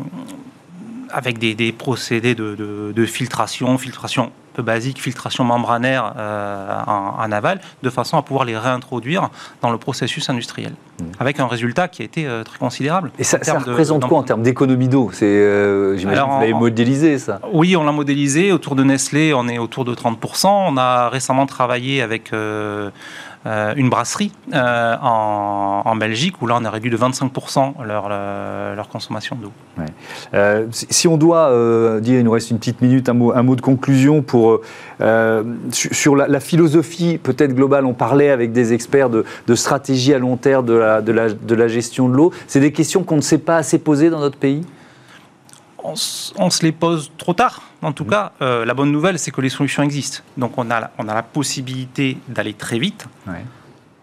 avec 1.15 1.39
des, 1.39 1.73
procédés 1.73 2.35
de, 2.35 3.07
filtration, 3.07 3.79
filtration 3.79 4.33
peu 4.53 4.63
basique, 4.63 5.03
filtration 5.03 5.43
membranaire 5.43 6.15
euh, 6.17 6.79
en, 6.87 7.33
aval, 7.33 7.61
de 7.83 7.91
façon 7.91 8.17
à 8.17 8.23
pouvoir 8.23 8.45
les 8.45 8.57
réintroduire 8.57 9.31
dans 9.63 9.73
le 9.73 9.79
processus 9.79 10.31
industriel, 10.31 10.75
mmh. 11.01 11.05
avec 11.19 11.41
un 11.41 11.49
résultat 11.49 11.89
qui 11.89 12.03
a 12.03 12.05
été 12.05 12.25
euh, 12.25 12.45
très 12.45 12.59
considérable. 12.59 13.11
Et 13.19 13.25
ça, 13.25 13.39
représente 13.59 14.07
quoi 14.07 14.19
en 14.19 14.23
termes 14.23 14.43
d'économie 14.43 14.87
d'eau? 14.87 15.11
C'est, 15.13 15.25
euh, 15.25 15.97
J'imagine 15.97 16.23
que 16.23 16.31
vous 16.31 16.41
l'avez 16.41 16.55
modélisé, 16.55 17.19
ça 17.19 17.41
Oui, 17.53 17.75
on 17.75 17.83
l'a 17.83 17.91
modélisé. 17.91 18.53
Autour 18.53 18.77
de 18.77 18.85
Nestlé, 18.85 19.35
on 19.35 19.49
est 19.49 19.59
autour 19.59 19.85
de 19.85 19.93
30%. 19.93 20.47
On 20.47 20.77
a 20.77 21.09
récemment 21.09 21.47
travaillé 21.47 22.01
avec 22.01 22.31
une 23.47 23.91
brasserie 23.91 24.33
en, 24.53 25.97
Belgique 25.97 26.41
où 26.43 26.47
là 26.47 26.57
on 26.61 26.65
a 26.65 26.71
réduit 26.71 26.91
de 26.91 26.97
25% 26.97 27.85
leur, 27.87 28.09
leur 28.09 28.89
consommation 28.89 29.37
d'eau. 29.37 29.53
si 30.71 31.09
on 31.09 31.17
doit 31.17 32.01
dire, 32.01 32.19
il 32.19 32.25
nous 32.25 32.31
reste 32.31 32.51
une 32.51 32.59
petite 32.59 32.81
minute, 32.81 33.09
un 33.09 33.13
mot, 33.15 33.57
de 33.57 33.61
conclusion 33.61 34.23
pour, 34.23 34.61
sur 35.71 36.17
la, 36.17 36.41
philosophie 36.41 37.19
peut-être 37.19 37.55
globale. 37.55 37.85
On 37.87 37.95
parlait 37.95 38.31
avec 38.31 38.53
des 38.53 38.73
experts 38.73 39.11
de, 39.11 39.25
stratégie 39.55 40.15
à 40.15 40.19
long 40.19 40.37
terme 40.37 40.67
de 40.67 40.75
la, 40.75 41.01
de 41.01 41.13
la, 41.13 41.31
de 41.31 41.55
la 41.55 41.69
gestion 41.69 42.09
de 42.09 42.15
l'eau. 42.15 42.33
C'est 42.47 42.61
des 42.61 42.73
questions 42.73 43.05
qu'on 43.05 43.17
ne 43.17 43.21
sait 43.21 43.39
pas 43.39 43.57
assez 43.57 43.79
poser 43.79 44.11
dans 44.11 44.21
notre 44.21 44.39
pays? 44.39 44.65
On, 45.85 45.97
se 46.51 46.63
les 46.63 46.73
pose 46.73 47.13
trop 47.19 47.35
tard. 47.35 47.63
En 47.83 47.93
tout 47.93 48.05
mmh. 48.05 48.11
cas, 48.11 48.33
euh, 48.43 48.65
la 48.65 48.75
bonne 48.75 48.91
nouvelle, 48.91 49.19
c'est 49.19 49.31
que 49.31 49.41
les 49.41 49.51
solutions 49.51 49.83
existent. 49.83 50.23
Donc 50.37 50.53
on 50.57 50.71
a, 50.71 50.91
on 50.99 51.09
a 51.09 51.15
la 51.15 51.23
possibilité 51.23 52.19
d'aller 52.29 52.55
très 52.55 52.79
vite. 52.79 53.07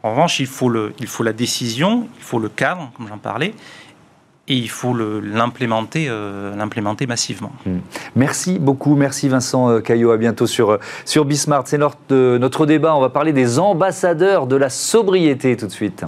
En 0.04 0.12
revanche, 0.12 0.40
il 0.40 0.48
faut, 0.48 0.70
le, 0.70 0.94
il 1.00 1.08
faut 1.08 1.24
la 1.24 1.34
décision, 1.34 2.08
il 2.18 2.24
faut 2.24 2.40
le 2.40 2.50
cadre, 2.50 2.92
comme 2.98 3.08
j'en 3.08 3.18
parlais, 3.18 3.54
et 4.48 4.56
il 4.56 4.70
faut 4.70 4.96
l'implémenter 4.96 6.08
euh, 6.10 6.56
l'implémenter 6.56 7.06
massivement. 7.06 7.52
Mmh. 7.66 7.78
Merci 8.16 8.60
beaucoup, 8.60 8.96
merci 8.96 9.30
Vincent 9.30 9.70
euh, 9.70 9.80
Caillot, 9.80 10.12
à 10.12 10.18
bientôt 10.18 10.48
sur, 10.48 10.80
sur 11.06 11.26
Bismart. 11.26 11.64
C'est 11.68 11.78
notre, 11.78 12.38
notre 12.38 12.66
débat, 12.66 12.96
on 12.96 13.02
va 13.02 13.10
parler 13.10 13.34
des 13.34 13.60
ambassadeurs 13.60 14.48
de 14.48 14.56
la 14.56 14.70
sobriété 14.70 15.56
tout 15.56 15.68
de 15.68 15.72
suite. 15.72 16.06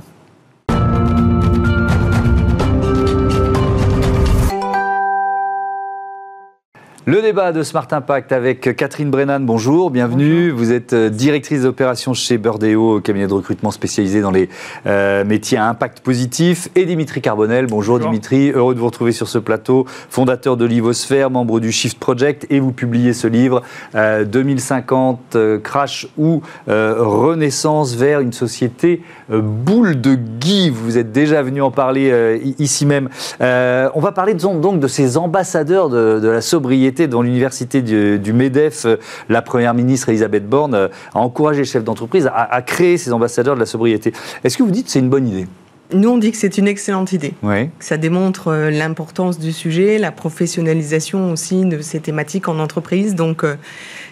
Le 7.05 7.22
débat 7.22 7.51
de 7.51 7.63
Smart 7.63 7.88
Impact 7.91 8.31
avec 8.31 8.77
Catherine 8.77 9.12
Brennan, 9.12 9.45
bonjour, 9.45 9.91
bienvenue. 9.91 10.51
Vous 10.51 10.72
êtes 10.72 10.93
euh, 10.93 11.10
directrice 11.10 11.63
d'opération 11.63 12.13
chez 12.13 12.38
Burdeo, 12.38 13.01
cabinet 13.01 13.27
de 13.27 13.33
recrutement 13.33 13.72
spécialisé 13.72 14.22
dans 14.22 14.31
les 14.31 14.48
euh, 14.86 15.25
métiers 15.25 15.57
à 15.57 15.67
impact 15.67 16.00
positif. 16.00 16.69
Et 16.75 16.86
Dimitri 16.86 17.19
Carbonel, 17.19 17.67
bonjour, 17.67 18.00
Dimitri, 18.00 18.51
heureux 18.51 18.74
de 18.74 18.79
vous 18.79 18.86
retrouver 18.86 19.12
sur 19.12 19.27
ce 19.27 19.38
plateau, 19.38 19.86
fondateur 20.10 20.55
de 20.55 20.63
Livosphère, 20.63 21.29
membre 21.29 21.60
du 21.60 21.74
Shift 21.74 22.00
Project, 22.00 22.48
et 22.50 22.62
vous 22.62 22.72
publiez 22.72 23.12
ce 23.12 23.27
livre 23.27 23.63
2050, 23.93 25.36
euh, 25.36 25.60
Crash 25.60 26.07
ou 26.17 26.41
Renaissance 26.67 27.95
vers 27.95 28.22
une 28.22 28.31
société 28.31 29.01
boule 29.29 30.00
de 30.00 30.15
Guy. 30.15 30.69
Vous 30.69 30.98
êtes 30.98 31.12
déjà 31.12 31.41
venu 31.41 31.62
en 31.62 31.72
parler 31.72 32.39
ici 32.60 32.86
même. 32.86 33.10
on 33.41 34.00
va 34.00 34.12
parler 34.13 34.36
donc 34.36 34.79
de 34.79 34.88
ces 34.88 35.17
ambassadeurs 35.17 35.89
de 35.89 36.27
la 36.27 36.39
sobriété 36.39 36.92
dans 37.01 37.21
l'université 37.21 37.81
du, 37.81 38.33
MEDEF, 38.33 38.85
euh, 38.85 38.97
la 39.29 39.41
première 39.41 39.73
ministre 39.73 40.09
Elisabeth 40.09 40.47
Borne 40.47 40.75
euh, 40.75 40.88
a 41.13 41.19
encouragé 41.19 41.59
les 41.59 41.65
chefs 41.65 41.83
d'entreprise 41.83 42.29
à, 42.33 42.62
créer 42.62 42.97
ces 42.97 43.12
ambassadeurs 43.12 43.55
de 43.55 43.59
la 43.59 43.65
sobriété. 43.65 44.13
Est-ce 44.43 44.57
que 44.57 44.63
vous 44.63 44.71
dites 44.71 44.85
que 44.85 44.91
c'est 44.91 45.00
une 45.00 45.09
bonne 45.09 45.27
idée? 45.27 45.47
Nous, 45.91 46.09
on 46.09 46.17
dit 46.17 46.31
que 46.31 46.38
c'est 46.38 46.57
une 46.57 46.67
excellente 46.67 47.12
idée. 47.12 47.33
Oui. 47.43 47.69
Ça 47.79 47.97
démontre 47.97 48.47
euh, 48.47 48.71
l'importance 48.71 49.38
du 49.38 49.51
sujet, 49.51 49.97
la 49.97 50.12
professionnalisation 50.12 51.31
aussi 51.31 51.65
de 51.65 51.81
ces 51.81 52.00
thématiques 52.00 52.47
en 52.47 52.59
entreprise. 52.59 53.15
Donc, 53.15 53.45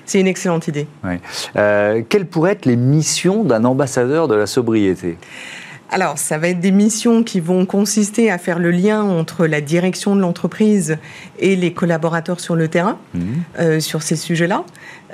c'est 0.05 0.19
une 0.19 0.27
excellente 0.27 0.67
idée. 0.67 0.88
Oui. 1.03 1.15
quelles 2.09 2.25
pourraient 2.25 2.51
être 2.51 2.65
les 2.65 2.75
missions 2.75 3.43
d'un 3.43 3.63
ambassadeur 3.63 4.27
de 4.27 4.35
la 4.35 4.47
sobriété? 4.47 5.17
Alors, 5.91 6.17
ça 6.17 6.38
va 6.38 6.48
être 6.48 6.62
des 6.62 6.71
missions 6.71 7.21
qui 7.21 7.41
vont 7.41 7.65
consister 7.65 8.31
à 8.31 8.38
faire 8.38 8.60
le 8.60 8.71
lien 8.71 9.03
entre 9.03 9.45
la 9.45 9.60
direction 9.60 10.15
de 10.15 10.21
l'entreprise 10.21 10.98
et 11.38 11.57
les 11.57 11.74
collaborateurs 11.74 12.39
sur 12.39 12.55
le 12.55 12.69
terrain 12.69 12.98
mhm. 13.13 13.24
euh, 13.60 13.79
sur 13.81 14.01
ces 14.01 14.15
sujets-là, 14.15 14.63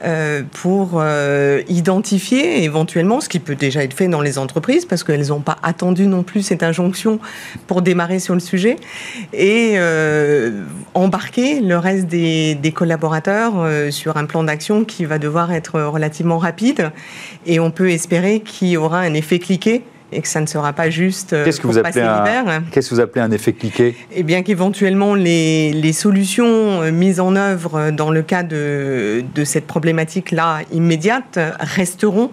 euh, 0.06 0.44
pour 0.52 1.00
euh, 1.02 1.64
identifier 1.68 2.64
éventuellement 2.64 3.22
ce 3.22 3.28
qui 3.28 3.40
peut 3.40 3.56
déjà 3.56 3.84
être 3.84 3.96
fait 3.96 4.08
dans 4.08 4.22
les 4.22 4.38
entreprises, 4.38 4.86
parce 4.86 5.04
qu'elles 5.04 5.30
n'ont 5.30 5.42
pas 5.42 5.58
attendu 5.64 6.06
non 6.06 6.22
plus 6.22 6.44
cette 6.44 6.62
injonction 6.62 7.20
pour 7.66 7.82
démarrer 7.82 8.20
sur 8.20 8.36
le 8.36 8.40
sujet, 8.40 8.76
et 9.34 9.78
embarquer 10.94 11.60
le 11.60 11.78
reste 11.80 12.06
des, 12.06 12.54
des 12.54 12.72
collaborateurs 12.72 13.68
sur 13.92 14.18
un 14.18 14.26
plan 14.26 14.44
d'action 14.44 14.86
qui 14.86 15.06
va 15.06 15.18
devoir 15.18 15.52
être 15.52 15.82
relativement 15.82 16.38
rapide, 16.38 16.92
et 17.48 17.60
on 17.60 17.72
peut 17.72 17.90
espérer 17.90 18.42
qu'il 18.42 18.68
y 18.68 18.78
aura 18.78 19.00
un 19.00 19.16
effet 19.16 19.40
cliqué 19.40 19.82
et 20.12 20.22
que 20.22 20.28
ça 20.28 20.40
ne 20.42 20.46
sera 20.46 20.74
pas 20.74 20.90
juste 20.90 21.34
euh, 21.34 21.44
Qu'est-ce 21.44 21.60
que 21.60 21.68
vous 21.68 21.78
appelez 21.78 22.02
un, 22.02 22.64
Qu'est-ce 22.72 22.90
que 22.90 22.96
vous 22.96 23.02
appelez 23.02 23.22
un 23.22 23.32
effet 23.32 23.54
cliqué? 23.54 23.96
Eh 24.14 24.24
bien 24.24 24.42
qu'éventuellement 24.42 25.16
les, 25.16 25.74
les, 25.74 25.94
solutions 25.94 26.82
euh, 26.82 26.92
mises 26.92 27.20
en 27.20 27.36
œuvre 27.36 27.92
dans 27.92 28.12
le 28.12 28.22
cas 28.22 28.44
de, 28.44 29.24
de 29.36 29.44
cette 29.44 29.68
problématique-là 29.68 30.62
immédiate 30.72 31.40
resteront 31.60 32.32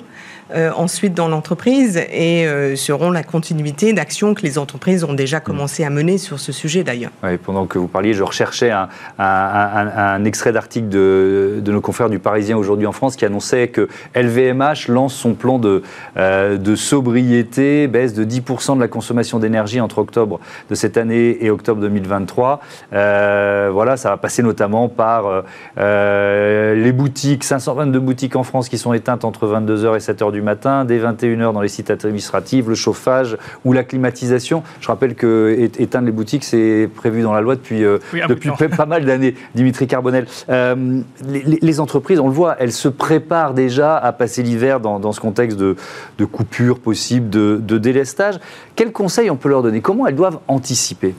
euh, 0.53 0.71
ensuite 0.77 1.15
dans 1.15 1.29
l'entreprise 1.29 1.97
et 1.97 2.47
euh, 2.47 2.77
seront 2.77 3.11
la 3.11 3.23
continuité 3.23 3.95
d'actions 3.95 4.35
que 4.35 4.43
les 4.43 4.59
entreprises 4.59 5.03
ont 5.03 5.15
déjà 5.15 5.41
commencé 5.41 5.85
à 5.85 5.91
mener 5.91 6.19
sur 6.19 6.39
ce 6.39 6.53
sujet 6.53 6.85
d'ailleurs. 6.85 7.13
pendant 7.45 7.65
que 7.65 7.79
vous 7.79 7.89
parliez, 7.89 8.13
je 8.13 8.23
recherchais 8.23 8.71
un, 8.71 8.89
un, 9.19 10.25
extrait 10.27 10.53
d'article 10.53 10.89
de, 10.89 11.61
de, 11.63 11.73
nos 11.73 11.81
confrères 11.81 12.11
du 12.11 12.19
Parisien 12.19 12.59
aujourd'hui 12.59 12.87
en 12.87 12.93
France 12.93 13.17
qui 13.17 13.25
annonçait 13.25 13.69
que 13.69 13.89
LVMH 14.15 14.89
lance 14.89 15.15
son 15.15 15.33
plan 15.33 15.59
de, 15.59 15.83
euh, 16.19 16.59
de 16.59 16.77
sobriété, 16.77 17.87
baisse 17.87 18.13
de 18.13 18.25
10% 18.25 18.77
de 18.77 18.81
la 18.81 18.89
consommation 18.89 19.39
d'énergie 19.39 19.81
entre 19.81 19.99
octobre 19.99 20.41
de 20.69 20.75
cette 20.75 20.99
année 20.99 21.39
et 21.41 21.49
octobre 21.49 21.81
2023. 21.81 22.61
voilà, 22.91 23.97
ça 23.97 24.11
va 24.11 24.19
passer 24.19 24.43
notamment 24.43 24.91
par 24.91 25.45
les 25.79 26.93
boutiques, 26.93 27.45
522 27.45 27.99
boutiques 27.99 28.37
en 28.37 28.43
France 28.43 28.69
qui 28.69 28.77
sont 28.77 28.93
éteintes 28.93 29.25
entre 29.25 29.47
22h 29.47 29.97
et 29.97 30.01
7h 30.01 30.34
du 30.35 30.43
matin, 30.43 30.85
dès 30.85 30.99
21h 30.99 31.53
dans 31.53 31.61
les 31.61 31.69
sites 31.69 31.91
administratifs, 31.91 32.67
le 32.67 32.75
chauffage 32.75 33.37
ou 33.65 33.73
la 33.73 33.85
climatisation. 33.85 34.63
Je 34.81 34.89
rappelle 34.89 35.15
que 35.15 35.57
éteindre 35.79 36.07
les 36.07 36.13
boutiques, 36.13 36.45
c'est 36.45 36.89
prévu 36.95 37.23
dans 37.23 37.33
la 37.33 37.41
loi 37.41 37.55
depuis, 37.57 37.85
euh, 37.85 37.99
depuis 38.29 38.51
pas 38.77 38.87
mal 38.87 39.05
d'années, 39.05 39.35
Dimitri 39.55 39.87
Carbonel. 39.87 40.27
Euh, 40.51 41.01
les, 41.25 41.81
entreprises, 41.81 42.21
on 42.21 42.29
le 42.29 42.35
voit, 42.35 42.57
elles 42.59 42.73
se 42.73 42.89
préparent 42.89 43.55
déjà 43.55 43.97
à 43.97 44.13
passer 44.13 44.43
l'hiver 44.43 44.81
dans, 44.81 45.13
ce 45.13 45.21
contexte 45.21 45.57
de, 45.59 45.77
de 46.19 46.25
coupure 46.25 46.79
possible, 46.79 47.31
de, 47.31 47.79
délestage. 47.79 48.37
Quels 48.77 48.93
conseils 48.93 49.31
on 49.31 49.37
peut 49.37 49.49
leur 49.49 49.63
donner? 49.63 49.81
Comment 49.81 50.07
elles 50.07 50.15
doivent 50.15 50.39
anticiper? 50.49 51.15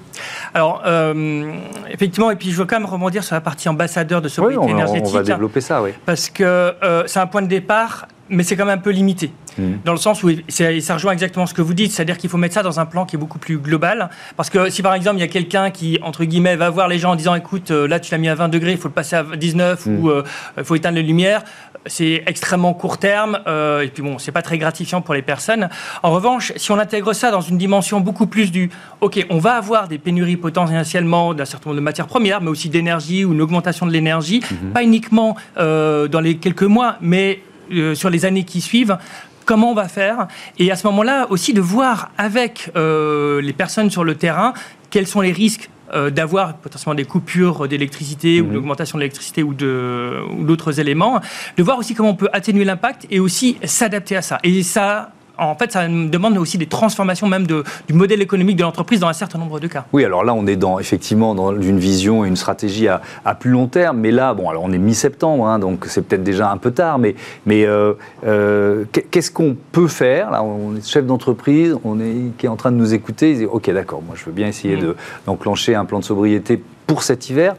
Alors, 0.53 0.83
euh, 0.85 1.51
effectivement, 1.89 2.31
et 2.31 2.35
puis 2.35 2.51
je 2.51 2.57
veux 2.57 2.65
quand 2.65 2.79
même 2.79 2.89
rebondir 2.89 3.23
sur 3.23 3.35
la 3.35 3.41
partie 3.41 3.67
ambassadeur 3.69 4.21
de 4.21 4.29
sobriété 4.29 4.69
énergétique. 4.69 5.03
On 5.05 5.09
va 5.09 5.23
développer 5.23 5.61
ça, 5.61 5.81
oui. 5.81 5.91
Parce 6.05 6.29
que 6.29 6.73
c'est 7.07 7.19
un 7.19 7.27
point 7.27 7.41
de 7.41 7.47
départ 7.47 8.07
mais 8.29 8.43
c'est 8.43 8.55
quand 8.55 8.65
même 8.65 8.79
un 8.79 8.81
peu 8.81 8.91
limité. 8.91 9.31
Mmh. 9.57 9.63
Dans 9.85 9.91
le 9.91 9.97
sens 9.97 10.23
où 10.23 10.29
ça 10.49 10.93
rejoint 10.93 11.13
exactement 11.13 11.45
ce 11.45 11.53
que 11.53 11.61
vous 11.61 11.73
dites, 11.73 11.91
c'est-à-dire 11.91 12.17
qu'il 12.17 12.29
faut 12.29 12.37
mettre 12.37 12.55
ça 12.55 12.63
dans 12.63 12.79
un 12.79 12.85
plan 12.85 13.05
qui 13.05 13.15
est 13.15 13.19
beaucoup 13.19 13.39
plus 13.39 13.57
global. 13.57 14.09
Parce 14.35 14.49
que 14.49 14.69
si 14.69 14.81
par 14.81 14.93
exemple 14.93 15.17
il 15.17 15.21
y 15.21 15.23
a 15.23 15.27
quelqu'un 15.27 15.71
qui, 15.71 15.99
entre 16.01 16.25
guillemets, 16.25 16.55
va 16.55 16.69
voir 16.69 16.87
les 16.87 16.99
gens 16.99 17.11
en 17.11 17.15
disant 17.15 17.35
écoute, 17.35 17.71
euh, 17.71 17.87
là 17.87 17.99
tu 17.99 18.11
l'as 18.11 18.17
mis 18.17 18.29
à 18.29 18.35
20 18.35 18.49
degrés, 18.49 18.71
il 18.71 18.77
faut 18.77 18.87
le 18.87 18.93
passer 18.93 19.15
à 19.15 19.23
19 19.23 19.85
mmh. 19.85 19.99
ou 19.99 20.09
euh, 20.09 20.23
il 20.57 20.63
faut 20.63 20.75
éteindre 20.75 20.95
les 20.95 21.03
lumières, 21.03 21.43
c'est 21.85 22.23
extrêmement 22.25 22.73
court 22.73 22.97
terme 22.97 23.39
euh, 23.47 23.81
et 23.81 23.89
puis 23.89 24.01
bon, 24.01 24.17
c'est 24.17 24.31
pas 24.31 24.41
très 24.41 24.57
gratifiant 24.57 25.01
pour 25.01 25.13
les 25.13 25.21
personnes. 25.21 25.69
En 26.03 26.11
revanche, 26.11 26.51
si 26.55 26.71
on 26.71 26.79
intègre 26.79 27.13
ça 27.13 27.31
dans 27.31 27.41
une 27.41 27.57
dimension 27.57 27.99
beaucoup 27.99 28.27
plus 28.27 28.51
du 28.51 28.71
ok, 29.01 29.25
on 29.29 29.37
va 29.37 29.53
avoir 29.53 29.87
des 29.87 29.99
pénuries 29.99 30.37
potentiellement 30.37 31.33
d'un 31.33 31.45
certain 31.45 31.69
nombre 31.69 31.79
de 31.79 31.83
matières 31.83 32.07
premières, 32.07 32.41
mais 32.41 32.49
aussi 32.49 32.69
d'énergie 32.69 33.23
ou 33.23 33.33
une 33.33 33.41
augmentation 33.41 33.85
de 33.85 33.91
l'énergie, 33.91 34.39
mmh. 34.39 34.71
pas 34.71 34.83
uniquement 34.83 35.35
dans 35.55 36.21
les 36.21 36.37
quelques 36.37 36.63
mois, 36.63 36.97
mais 37.01 37.39
euh, 37.71 37.95
sur 37.95 38.09
les 38.09 38.25
années 38.25 38.43
qui 38.43 38.61
suivent 38.61 38.97
comment 39.45 39.71
on 39.71 39.75
va 39.75 39.87
faire 39.87 40.27
et 40.57 40.71
à 40.71 40.75
ce 40.75 40.87
moment-là 40.87 41.27
aussi 41.29 41.53
de 41.53 41.61
voir 41.61 42.11
avec 42.17 42.71
euh, 42.75 43.41
les 43.41 43.53
personnes 43.53 43.89
sur 43.91 44.03
le 44.03 44.15
terrain 44.15 44.53
quels 44.89 45.07
sont 45.07 45.21
les 45.21 45.31
risques 45.31 45.69
euh, 45.93 46.09
d'avoir 46.09 46.55
potentiellement 46.57 46.95
des 46.95 47.05
coupures 47.05 47.67
d'électricité 47.67 48.41
ou 48.41 48.47
d'augmentation 48.47 48.97
mhm. 48.97 49.01
de 49.01 49.03
l'électricité 49.03 49.43
ou 49.43 49.53
d'autres 49.53 50.79
éléments, 50.79 51.21
de 51.57 51.63
voir 51.63 51.77
aussi 51.77 51.93
comment 51.93 52.09
on 52.09 52.15
peut 52.15 52.29
atténuer 52.33 52.65
l'impact 52.65 53.05
et 53.11 53.19
aussi 53.19 53.57
s'adapter 53.63 54.15
à 54.15 54.23
ça. 54.23 54.39
Et 54.43 54.63
ça, 54.63 55.11
en 55.37 55.55
fait, 55.55 55.71
ça 55.71 55.87
demande 55.87 56.37
aussi 56.37 56.57
des 56.57 56.67
transformations 56.67 57.27
même 57.27 57.47
de, 57.47 57.63
du 57.87 57.93
modèle 57.93 58.21
économique 58.21 58.57
de 58.57 58.63
l'entreprise 58.63 58.99
dans 58.99 59.07
un 59.07 59.13
certain 59.13 59.39
nombre 59.39 59.59
de 59.59 59.67
cas. 59.67 59.85
Oui, 59.93 60.03
alors 60.03 60.23
là, 60.23 60.33
on 60.33 60.47
est 60.47 60.55
dans, 60.55 60.79
effectivement 60.79 61.35
dans 61.35 61.59
une 61.59 61.79
vision 61.79 62.25
et 62.25 62.27
une 62.27 62.35
stratégie 62.35 62.87
à, 62.87 63.01
plus 63.39 63.51
long 63.51 63.67
terme. 63.67 63.97
Mais 63.97 64.11
là, 64.11 64.33
bon, 64.33 64.49
alors 64.49 64.63
on 64.63 64.71
est 64.71 64.77
mi-septembre, 64.77 65.47
hein, 65.47 65.59
donc 65.59 65.85
c'est 65.87 66.01
peut-être 66.01 66.23
déjà 66.23 66.49
un 66.51 66.57
peu 66.57 66.71
tard. 66.71 66.99
Mais, 66.99 67.15
mais 67.45 67.65
euh, 67.65 67.93
euh, 68.25 68.85
qu'est-ce 69.11 69.31
qu'on 69.31 69.55
peut 69.71 69.87
faire? 69.87 70.31
Là, 70.31 70.43
on 70.43 70.75
est 70.75 70.87
chef 70.87 71.05
d'entreprise, 71.05 71.75
on 71.83 71.99
est 71.99 72.37
qui 72.37 72.45
est 72.45 72.49
en 72.49 72.55
train 72.55 72.71
de 72.71 72.77
nous 72.77 72.93
écouter. 72.93 73.31
Il 73.31 73.37
dit, 73.39 73.45
ok, 73.45 73.69
d'accord, 73.71 74.01
moi, 74.01 74.15
je 74.17 74.25
veux 74.25 74.31
bien 74.31 74.47
essayer 74.47 74.75
mmh. 74.75 74.95
d'enclencher 75.25 75.75
un 75.75 75.85
plan 75.85 75.99
de 75.99 76.03
sobriété 76.03 76.61
pour 76.87 77.03
cet 77.03 77.29
hiver. 77.29 77.55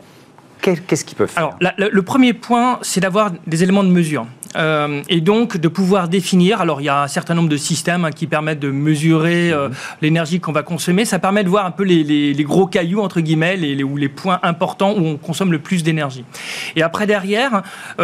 Qu'est-ce 0.61 1.05
qu'ils 1.05 1.17
peuvent 1.17 1.29
faire? 1.29 1.51
Alors, 1.61 1.75
le 1.79 2.03
premier 2.03 2.33
point, 2.33 2.79
c'est 2.83 3.01
d'avoir 3.01 3.31
des 3.47 3.63
éléments 3.63 3.85
de 3.85 3.91
mesure. 3.91 4.27
Euh, 4.57 5.03
et 5.09 5.21
donc 5.21 5.57
de 5.57 5.69
pouvoir 5.69 6.09
définir. 6.09 6.61
Alors 6.61 6.81
il 6.81 6.85
y 6.85 6.89
a 6.89 7.03
un 7.03 7.09
certain 7.09 7.35
nombre 7.35 7.49
de 7.49 7.57
systèmes 7.57 8.05
hein, 8.05 8.11
qui 8.11 8.27
permettent 8.27 8.61
de 8.61 8.71
mesurer 8.71 9.53
euh, 9.53 9.69
mhm. 9.69 9.75
l'énergie 10.03 10.41
qu'on 10.41 10.53
va 10.53 10.63
consommer. 10.63 11.05
Ça 11.05 11.19
permet 11.19 11.45
de 11.45 11.49
voir 11.49 11.67
un 11.67 11.71
peu 11.71 11.85
les, 11.85 12.35
gros 12.45 12.67
cailloux 12.67 13.01
entre 13.01 13.21
guillemets, 13.21 13.57
les, 13.57 13.83
ou 13.83 13.97
les 13.97 14.09
points 14.09 14.39
importants 14.43 14.93
où 14.93 15.05
on 15.05 15.17
consomme 15.17 15.53
le 15.53 15.59
plus 15.59 15.83
d'énergie. 15.83 16.25
Et 16.77 16.83
après 16.83 17.07
derrière, 17.07 17.63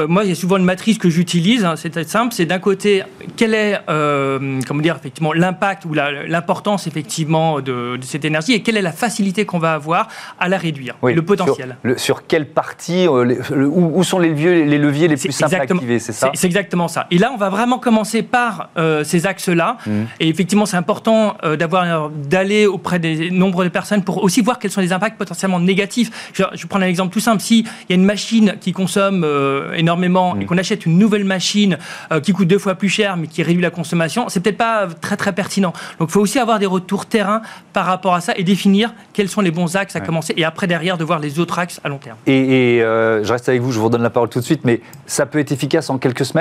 moi 0.09 0.25
il 0.25 0.31
y 0.31 0.33
a 0.33 0.35
souvent 0.35 0.57
une 0.57 0.65
matrice 0.65 0.99
que 0.99 1.09
j'utilise. 1.09 1.65
Hein, 1.65 1.75
c'est 1.77 2.03
simple. 2.09 2.35
C'est 2.35 2.47
d'un 2.47 2.59
côté 2.59 3.03
quel 3.37 3.55
est 3.55 3.79
comment 3.87 4.83
dire 4.83 4.97
effectivement 4.97 5.33
l'impact 5.33 5.85
ou 5.85 5.95
l'importance 5.95 6.87
effectivement 6.87 7.61
de, 7.61 7.99
cette 8.03 8.25
énergie 8.25 8.53
et 8.53 8.63
quelle 8.63 8.77
est 8.77 8.83
la 8.83 8.93
facilité 8.93 9.47
qu'on 9.47 9.59
va 9.59 9.75
avoir 9.75 10.09
à 10.39 10.49
la 10.49 10.59
réduire, 10.59 10.97
le 11.03 11.23
potentiel. 11.23 11.77
Sur, 11.85 12.01
sur 12.01 12.27
quelle 12.27 12.47
partie, 12.47 13.07
où, 13.09 14.05
sont 14.05 14.19
les 14.19 14.31
leviers, 14.31 14.65
les 14.65 14.79
leviers 14.79 15.09
les 15.09 15.17
plus 15.17 15.33
simples 15.33 15.55
à 15.57 15.63
activer, 15.63 15.99
c'est 15.99 16.13
ça? 16.13 16.31
C'est 16.43 16.49
exactement 16.49 16.89
ça. 16.89 17.07
Et 17.13 17.19
là, 17.19 17.31
on 17.33 17.37
va 17.37 17.51
vraiment 17.51 17.79
commencer 17.79 18.25
par 18.25 18.71
euh, 18.77 19.05
ces 19.05 19.29
axes-là. 19.29 19.77
Mmh. 19.87 19.91
Et 20.19 20.29
effectivement, 20.29 20.67
c'est 20.67 20.77
important 20.77 21.37
euh, 21.45 21.55
d'avoir 21.55 22.11
d'aller 22.11 22.67
auprès 22.67 22.99
des 22.99 23.31
nombres 23.31 23.63
de 23.63 23.69
personnes 23.69 24.03
pour 24.03 24.25
aussi 24.25 24.41
voir 24.41 24.59
quels 24.59 24.73
sont 24.73 24.81
les 24.81 24.93
impacts 24.93 25.17
potentiellement 25.17 25.61
négatifs. 25.61 26.33
Je, 26.33 26.43
je 26.53 26.67
prends 26.67 26.81
un 26.81 26.87
exemple 26.87 27.13
tout 27.13 27.21
simple. 27.21 27.41
S'il 27.41 27.65
y 27.65 27.93
a 27.93 27.95
une 27.95 28.05
machine 28.05 28.57
qui 28.61 28.73
consomme 28.73 29.23
euh, 29.23 29.73
énormément 29.75 30.35
mmh. 30.35 30.43
et 30.43 30.47
qu'on 30.47 30.59
achète 30.59 30.85
une 30.85 30.99
nouvelle 30.99 31.23
machine 31.23 31.79
qui 32.25 32.33
coûte 32.33 32.49
deux 32.49 32.59
fois 32.59 32.75
plus 32.75 32.89
cher 32.89 33.17
mais 33.17 33.29
qui 33.29 33.45
réduit 33.45 33.63
la 33.63 33.71
consommation, 33.71 34.29
c'est 34.29 34.41
peut-être 34.41 34.59
pas 34.59 34.89
très 35.01 35.17
très 35.17 35.33
pertinent. 35.33 35.73
Donc, 36.01 36.09
il 36.09 36.13
faut 36.13 36.21
aussi 36.23 36.41
avoir 36.41 36.59
des 36.59 36.67
retours 36.67 37.07
terrain 37.07 37.43
par 37.73 37.87
rapport 37.87 38.15
à 38.15 38.21
ça 38.21 38.33
et 38.35 38.43
définir 38.43 38.95
quels 39.13 39.29
sont 39.29 39.43
les 39.43 39.53
bons 39.53 39.77
axes 39.77 39.95
à 39.95 40.01
commencer 40.01 40.35
et 40.37 40.45
après 40.45 40.67
derrière 40.67 40.99
de 40.99 41.05
voir 41.05 41.21
les 41.21 41.39
autres 41.39 41.61
axes 41.61 41.81
à 41.85 41.89
long 41.89 41.99
terme. 41.99 42.17
Et, 42.27 42.79
et 42.79 42.81
je 42.81 43.31
reste 43.31 43.49
avec 43.49 43.63
vous, 43.63 43.71
je 43.71 43.79
vous 43.79 43.85
redonne 43.85 44.03
la 44.03 44.11
parole 44.11 44.29
tout 44.29 44.41
de 44.41 44.45
suite, 44.45 44.63
mais 44.65 44.81
ça 45.07 45.25
peut 45.25 45.39
être 45.39 45.53
efficace 45.53 45.89
en 45.89 45.99
quelques 45.99 46.25
semaines 46.25 46.32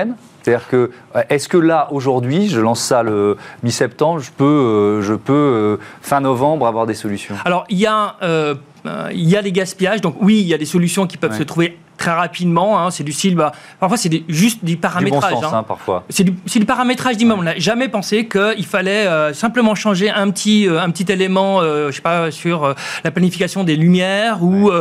C'est-à-dire 0.43 0.67
que, 0.67 0.91
euh, 1.15 1.23
est-ce 1.29 1.47
que 1.47 1.57
là, 1.57 1.87
aujourd'hui, 1.91 2.49
je 2.49 2.59
lance 2.59 2.81
ça 2.81 3.03
le 3.03 3.37
mi-septembre, 3.63 4.19
je 4.19 4.31
peux, 4.31 4.45
euh, 4.45 5.01
je 5.01 5.13
peux 5.13 5.33
euh, 5.33 5.77
fin 6.01 6.19
novembre 6.19 6.65
avoir 6.65 6.85
des 6.87 6.93
solutions? 6.93 7.35
Alors, 7.45 7.65
il 7.69 7.77
y 7.77 7.85
a. 7.85 8.15
il 9.13 9.29
y 9.29 9.35
a 9.35 9.41
des 9.41 9.51
gaspillages, 9.51 10.01
donc 10.01 10.15
oui, 10.21 10.39
il 10.41 10.47
y 10.47 10.53
a 10.53 10.57
des 10.57 10.65
solutions 10.65 11.05
qui 11.05 11.17
peuvent 11.17 11.37
se 11.37 11.43
trouver 11.43 11.77
très 12.01 12.11
rapidement. 12.11 12.79
Hein, 12.79 12.91
c'est 12.91 13.03
du 13.03 13.11
style, 13.11 13.35
bah, 13.35 13.51
parfois 13.79 13.97
c'est 13.97 14.23
juste 14.27 14.63
du 14.63 14.77
paramétrage. 14.77 15.33
Bon 15.33 15.43
hein. 15.43 15.63
parfois. 15.63 16.03
C'est 16.09 16.23
du, 16.23 16.31
du, 16.31 16.65
paramétrage 16.65 17.17
d'immeuble. 17.17 17.39
On 17.39 17.43
n'a 17.43 17.59
jamais 17.59 17.87
pensé 17.87 18.27
qu'il 18.27 18.65
fallait 18.65 19.33
simplement 19.33 19.75
changer 19.75 20.09
un 20.09 20.29
petit, 20.31 20.67
un 20.69 20.89
petit 20.89 21.11
élément, 21.11 21.61
je 21.61 21.91
sais 21.91 22.01
pas, 22.01 22.31
sur 22.31 22.75
la 23.03 23.11
planification 23.11 23.63
des 23.63 23.75
lumières 23.75 24.43
ou 24.43 24.71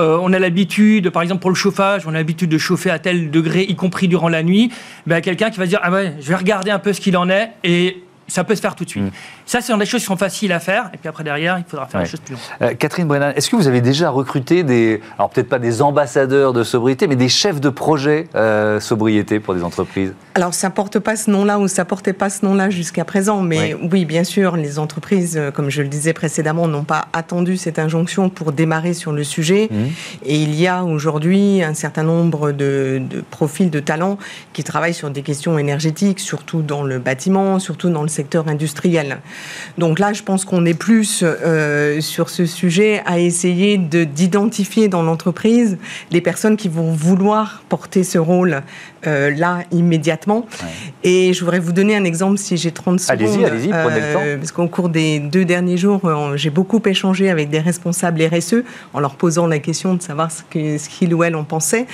euh, 0.00 0.16
on 0.20 0.32
a 0.32 0.38
l'habitude, 0.38 1.10
par 1.10 1.22
exemple 1.22 1.40
pour 1.40 1.50
le 1.50 1.56
chauffage, 1.56 2.06
on 2.06 2.10
a 2.10 2.18
l'habitude 2.18 2.50
de 2.50 2.58
chauffer 2.58 2.90
à 2.90 2.98
tel 2.98 3.30
degré, 3.30 3.62
y 3.62 3.74
compris 3.74 4.06
durant 4.06 4.28
la 4.28 4.42
nuit. 4.42 4.70
Ben, 5.06 5.20
quelqu'un 5.20 5.50
qui 5.50 5.58
va 5.58 5.64
se 5.64 5.70
dire 5.70 5.80
ah 5.82 5.90
ouais, 5.90 6.14
je 6.20 6.28
vais 6.28 6.36
regarder 6.36 6.70
un 6.70 6.78
peu 6.78 6.92
ce 6.92 7.00
qu'il 7.00 7.16
en 7.16 7.28
est 7.28 7.50
et 7.64 8.02
ça 8.28 8.44
peut 8.44 8.54
se 8.54 8.60
faire 8.60 8.74
tout 8.74 8.84
de 8.84 8.90
suite. 8.90 9.04
Mm. 9.04 9.10
Ça, 9.46 9.60
c'est 9.60 9.76
des 9.76 9.86
choses 9.86 10.00
qui 10.00 10.06
sont 10.06 10.16
faciles 10.16 10.52
à 10.52 10.60
faire. 10.60 10.90
Et 10.92 10.98
puis 10.98 11.08
après, 11.08 11.24
derrière, 11.24 11.58
il 11.58 11.64
faudra 11.64 11.86
faire 11.86 12.00
les 12.00 12.06
choses 12.06 12.20
plus 12.20 12.34
longues. 12.34 12.42
Euh, 12.62 12.74
Catherine 12.74 13.08
Brennan, 13.08 13.32
est-ce 13.34 13.50
que 13.50 13.56
vous 13.56 13.66
avez 13.66 13.80
déjà 13.80 14.10
recruté 14.10 14.62
des, 14.62 15.00
alors 15.16 15.30
peut-être 15.30 15.48
pas 15.48 15.58
des 15.58 15.80
ambassadeurs 15.82 16.52
de 16.52 16.62
sobriété, 16.62 17.06
mais 17.06 17.16
des 17.16 17.28
chefs 17.28 17.60
de 17.60 17.70
projet 17.70 18.28
euh, 18.34 18.78
sobriété 18.80 19.40
pour 19.40 19.54
des 19.54 19.64
entreprises? 19.64 20.12
Alors, 20.34 20.54
ça 20.54 20.70
porte 20.70 20.98
pas 20.98 21.16
ce 21.16 21.30
nom-là 21.30 21.58
ou 21.58 21.68
ça 21.68 21.84
portait 21.84 22.12
pas 22.12 22.28
ce 22.28 22.44
nom-là 22.44 22.70
jusqu'à 22.70 23.04
présent. 23.04 23.40
Mais 23.42 23.74
oui. 23.90 24.04
bien 24.04 24.24
sûr, 24.24 24.56
les 24.56 24.78
entreprises, 24.78 25.36
euh, 25.36 25.50
comme 25.50 25.70
je 25.70 25.80
le 25.80 25.88
disais 25.88 26.12
précédemment, 26.12 26.68
n'ont 26.68 26.84
pas 26.84 27.08
attendu 27.14 27.56
cette 27.56 27.78
injonction 27.78 28.28
pour 28.28 28.52
démarrer 28.52 28.92
sur 28.92 29.12
le 29.12 29.24
sujet. 29.24 29.68
Mm. 29.70 29.74
Et 30.26 30.36
il 30.36 30.54
y 30.54 30.66
a 30.66 30.84
aujourd'hui 30.84 31.62
un 31.62 31.74
certain 31.74 32.02
nombre 32.02 32.52
de, 32.52 33.00
de 33.08 33.22
profils 33.30 33.70
de 33.70 33.80
talents 33.80 34.18
qui 34.52 34.64
travaillent 34.64 34.94
sur 34.94 35.10
des 35.10 35.22
questions 35.22 35.58
énergétiques, 35.58 36.20
surtout 36.20 36.60
dans 36.60 36.82
le 36.82 36.98
bâtiment, 36.98 37.58
surtout 37.58 37.88
dans 37.88 38.02
le 38.02 38.08
secteur 38.18 38.48
industriel. 38.48 39.18
Donc 39.78 40.00
là, 40.00 40.12
je 40.12 40.24
pense 40.24 40.44
qu'on 40.44 40.66
est 40.66 40.74
plus 40.74 41.22
euh, 41.22 42.00
sur 42.00 42.30
ce 42.30 42.46
sujet 42.46 43.00
à 43.06 43.20
essayer 43.20 43.78
d'identifier 43.78 44.88
dans 44.88 45.02
l'entreprise 45.02 45.78
les 46.10 46.20
personnes 46.20 46.56
qui 46.56 46.68
vont 46.68 46.90
vouloir 46.90 47.62
porter 47.68 48.02
ce 48.02 48.18
rôle 48.18 48.62
euh, 49.06 49.30
là 49.30 49.60
immédiatement. 49.70 50.46
Et 51.04 51.32
je 51.32 51.40
voudrais 51.44 51.60
vous 51.60 51.70
donner 51.70 51.94
un 51.94 52.02
exemple 52.02 52.38
si 52.38 52.56
j'ai 52.56 52.72
30 52.72 52.98
secondes. 52.98 53.20
Allez-y, 53.20 53.44
allez-y, 53.44 53.68
prenez 53.68 54.00
le 54.00 54.12
temps. 54.12 54.22
Euh, 54.24 54.36
parce 54.36 54.50
qu'au 54.50 54.66
cours 54.66 54.88
des 54.88 55.20
deux 55.20 55.44
derniers 55.44 55.76
jours, 55.76 56.00
j'ai 56.34 56.50
beaucoup 56.50 56.82
échangé 56.84 57.30
avec 57.30 57.50
des 57.50 57.60
responsables 57.60 58.20
RSE 58.20 58.64
en 58.94 58.98
leur 58.98 59.14
posant 59.14 59.46
la 59.46 59.60
question 59.60 59.94
de 59.94 60.02
savoir 60.02 60.32
ce 60.32 60.42
qu'ils 60.88 61.14
ou 61.14 61.22
elles 61.22 61.36
en 61.36 61.44
pensaient. 61.44 61.86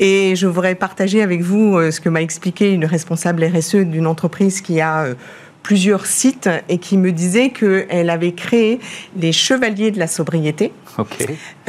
Et 0.00 0.36
je 0.36 0.46
voudrais 0.46 0.74
partager 0.74 1.20
avec 1.20 1.42
vous 1.42 1.78
ce 1.90 2.00
que 2.00 2.08
m'a 2.08 2.22
expliqué 2.22 2.72
une 2.72 2.86
responsable 2.86 3.44
RSE 3.44 3.76
d'une 3.76 4.06
entreprise 4.06 4.62
qui 4.62 4.80
a 4.80 5.08
plusieurs 5.66 6.06
sites 6.06 6.48
et 6.68 6.78
qui 6.78 6.96
me 6.96 7.10
disait 7.10 7.50
qu'elle 7.50 8.08
avait 8.08 8.34
créé 8.34 8.78
les 9.16 9.32
chevaliers 9.32 9.90
de 9.90 9.98
la 9.98 10.06
sobriété. 10.06 10.72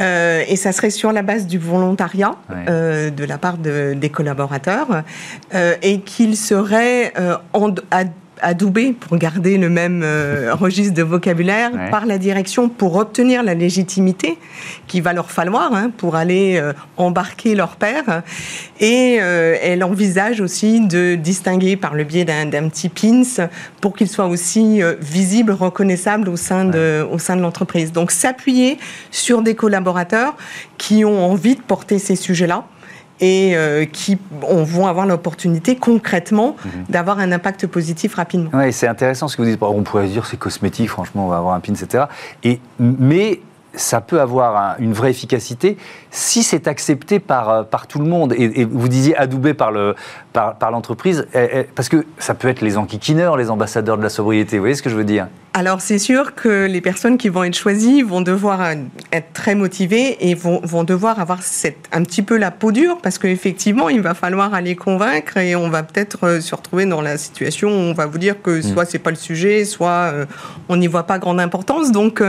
Euh, 0.00 0.44
et 0.46 0.54
ça 0.54 0.70
serait 0.70 0.90
sur 0.90 1.10
la 1.10 1.22
base 1.22 1.48
du 1.48 1.58
volontariat 1.58 2.36
euh, 2.68 3.10
de 3.10 3.24
la 3.24 3.38
part 3.38 3.58
des 3.58 4.08
collaborateurs 4.08 5.02
euh, 5.52 5.74
et 5.82 5.98
qu'il 5.98 6.36
serait 6.36 7.12
en, 7.52 7.74
adoubé, 8.42 8.92
pour 8.92 9.16
garder 9.16 9.58
le 9.58 9.68
même 9.68 10.02
euh, 10.02 10.54
registre 10.54 10.94
de 10.94 11.02
vocabulaire, 11.02 11.70
par 11.90 12.06
la 12.06 12.18
direction 12.18 12.68
pour 12.68 12.96
obtenir 12.96 13.42
la 13.42 13.54
légitimité 13.54 14.38
qu'il 14.86 15.02
va 15.02 15.12
leur 15.12 15.30
falloir 15.30 15.74
hein, 15.74 15.90
pour 15.96 16.16
aller 16.16 16.56
euh, 16.56 16.72
embarquer 16.96 17.54
leur 17.54 17.76
père. 17.76 18.22
Et 18.80 19.18
euh, 19.20 19.56
elle 19.62 19.84
envisage 19.84 20.40
aussi 20.40 20.80
de 20.80 21.14
distinguer 21.14 21.76
par 21.76 21.94
le 21.94 22.04
biais 22.04 22.24
d'un 22.24 22.68
petit 22.68 22.88
pins 22.88 23.48
pour 23.80 23.94
qu'il 23.96 24.08
soit 24.08 24.26
aussi 24.26 24.80
visible, 25.00 25.52
reconnaissable 25.52 26.28
au 26.28 26.36
sein 26.36 26.64
de, 26.64 27.06
au 27.10 27.18
sein 27.18 27.36
de 27.36 27.42
l'entreprise. 27.42 27.92
Donc 27.92 28.10
s'appuyer 28.10 28.78
sur 29.10 29.42
des 29.42 29.54
collaborateurs 29.54 30.36
qui 30.78 31.04
ont 31.04 31.30
envie 31.30 31.56
de 31.56 31.62
porter 31.62 31.98
ces 31.98 32.16
sujets-là 32.16 32.64
et 33.20 33.56
euh, 33.56 33.84
qui 33.84 34.18
vont 34.40 34.86
avoir 34.86 35.06
l'opportunité 35.06 35.76
concrètement 35.76 36.56
mhm. 36.64 36.84
d'avoir 36.88 37.18
un 37.18 37.32
impact 37.32 37.66
positif 37.66 38.14
rapidement. 38.14 38.50
Oui, 38.52 38.72
c'est 38.72 38.88
intéressant 38.88 39.28
ce 39.28 39.36
que 39.36 39.42
vous 39.42 39.48
dites. 39.48 39.62
On 39.62 39.82
pourrait 39.82 40.06
dire 40.06 40.26
c'est 40.26 40.36
cosmétique, 40.36 40.88
franchement, 40.88 41.26
on 41.26 41.28
va 41.28 41.38
avoir 41.38 41.54
un 41.54 41.60
pin, 41.60 41.72
etc. 41.72 42.04
Et, 42.44 42.60
mais 42.78 43.40
ça 43.74 44.00
peut 44.00 44.20
avoir 44.20 44.76
une 44.78 44.92
vraie 44.92 45.10
efficacité 45.10 45.76
si 46.10 46.42
c'est 46.42 46.66
accepté 46.66 47.20
par, 47.20 47.50
euh, 47.50 47.62
par 47.62 47.86
tout 47.86 47.98
le 47.98 48.06
monde. 48.06 48.34
Et, 48.36 48.64
vous 48.64 48.88
disiez 48.88 49.16
adoubé 49.16 49.54
par 49.54 49.70
l'entreprise, 49.70 50.22
par, 50.32 50.56
par 50.56 51.62
parce 51.74 51.88
que 51.88 52.06
ça 52.18 52.34
peut 52.34 52.48
être 52.48 52.60
les 52.60 52.76
enquiquineurs, 52.76 53.36
les 53.36 53.50
ambassadeurs 53.50 53.98
de 53.98 54.02
la 54.02 54.08
sobriété. 54.08 54.56
Vous 54.56 54.62
voyez 54.62 54.74
ce 54.74 54.82
que 54.82 54.90
je 54.90 54.96
veux 54.96 55.04
dire? 55.04 55.28
Alors 55.58 55.80
c'est 55.80 55.98
sûr 55.98 56.36
que 56.36 56.66
les 56.66 56.80
personnes 56.80 57.18
qui 57.18 57.28
vont 57.28 57.42
être 57.42 57.56
choisies 57.56 58.02
vont 58.02 58.20
devoir 58.20 58.62
euh, 58.62 58.74
être 59.10 59.32
très 59.32 59.56
motivées 59.56 60.28
et 60.30 60.34
vont, 60.34 60.60
vont 60.62 60.84
devoir 60.84 61.18
avoir 61.18 61.42
cette, 61.42 61.88
un 61.90 62.04
petit 62.04 62.22
peu 62.22 62.38
la 62.38 62.52
peau 62.52 62.70
dure 62.70 62.98
parce 63.02 63.18
qu'effectivement 63.18 63.88
il 63.88 64.00
va 64.00 64.14
falloir 64.14 64.54
aller 64.54 64.76
convaincre 64.76 65.36
et 65.38 65.56
on 65.56 65.68
va 65.68 65.82
peut-être 65.82 66.18
euh, 66.22 66.40
se 66.40 66.54
retrouver 66.54 66.86
dans 66.86 67.00
la 67.00 67.18
situation 67.18 67.70
où 67.70 67.90
on 67.90 67.92
va 67.92 68.06
vous 68.06 68.18
dire 68.18 68.40
que 68.40 68.60
mm. 68.60 68.62
soit 68.62 68.84
c'est 68.84 69.00
pas 69.00 69.10
le 69.10 69.16
sujet, 69.16 69.64
soit 69.64 70.12
euh, 70.12 70.26
on 70.68 70.76
n'y 70.76 70.86
voit 70.86 71.08
pas 71.08 71.18
grande 71.18 71.40
importance. 71.40 71.90
Donc 71.90 72.22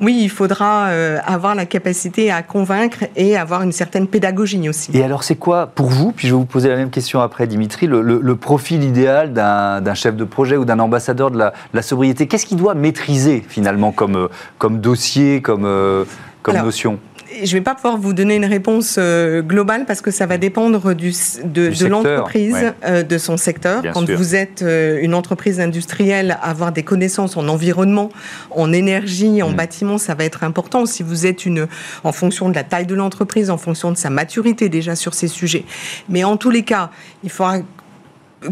oui, 0.00 0.18
il 0.22 0.28
faudra 0.28 0.86
avoir 0.86 1.54
la 1.54 1.66
capacité 1.66 2.32
à 2.32 2.42
convaincre 2.42 3.04
et 3.14 3.36
avoir 3.36 3.62
une 3.62 3.70
certaine 3.70 4.08
pédagogie 4.08 4.68
aussi. 4.68 4.90
Et 4.96 5.04
alors 5.04 5.22
c'est 5.22 5.36
quoi 5.36 5.68
pour 5.68 5.86
vous, 5.86 6.10
puis 6.10 6.26
je 6.26 6.32
vais 6.32 6.38
vous 6.38 6.44
poser 6.44 6.70
la 6.70 6.76
même 6.76 6.90
question 6.90 7.20
après 7.20 7.46
Dimitri, 7.46 7.86
le, 7.86 8.34
profil 8.34 8.82
idéal 8.82 9.32
d'un 9.32 9.94
chef 9.94 10.16
de 10.16 10.24
projet 10.24 10.56
ou 10.56 10.64
d'un 10.64 10.80
ambassadeur 10.80 11.30
de 11.30 11.38
la, 11.38 11.50
de 11.50 11.74
la 11.74 11.82
sobriété? 11.82 12.26
Qu'est-ce 12.26 12.46
qui 12.46 12.56
doit 12.56 12.63
maîtriser 12.72 13.44
finalement 13.46 13.92
comme, 13.92 14.16
euh, 14.16 14.28
comme 14.56 14.80
dossier, 14.80 15.42
comme, 15.42 15.66
euh, 15.66 16.04
comme 16.42 16.56
notion 16.56 16.98
je 17.42 17.50
ne 17.50 17.58
vais 17.58 17.62
pas 17.62 17.74
pouvoir 17.74 17.96
vous 17.96 18.12
donner 18.12 18.36
une 18.36 18.44
réponse 18.44 18.94
euh, 18.96 19.42
globale 19.42 19.86
parce 19.86 20.00
que 20.00 20.12
ça 20.12 20.24
va 20.24 20.38
dépendre 20.38 20.94
du, 20.94 21.12
de, 21.42 21.88
l'entreprise, 21.88 22.72
de 22.86 23.18
son 23.18 23.36
secteur. 23.36 23.82
Quand 23.92 24.08
vous 24.08 24.36
êtes 24.36 24.64
une 24.64 25.14
entreprise 25.14 25.58
industrielle, 25.58 26.38
avoir 26.42 26.70
des 26.70 26.84
connaissances 26.84 27.36
en 27.36 27.48
environnement, 27.48 28.10
en 28.52 28.72
énergie, 28.72 29.42
en 29.42 29.50
mm. 29.50 29.56
bâtiment, 29.56 29.98
ça 29.98 30.14
va 30.14 30.24
être 30.24 30.44
important. 30.44 30.86
Si 30.86 31.02
vous 31.02 31.26
êtes 31.26 31.44
une, 31.44 31.66
en 32.04 32.12
fonction 32.12 32.50
de 32.50 32.54
la 32.54 32.62
taille 32.62 32.86
de 32.86 32.94
l'entreprise, 32.94 33.50
en 33.50 33.58
fonction 33.58 33.90
de 33.90 33.96
sa 33.96 34.10
maturité 34.10 34.68
déjà 34.68 34.94
sur 34.94 35.12
ces 35.12 35.26
sujets. 35.26 35.64
Mais 36.08 36.22
en 36.22 36.36
tous 36.36 36.50
les 36.50 36.62
cas, 36.62 36.90
il 37.24 37.30
faudra 37.30 37.56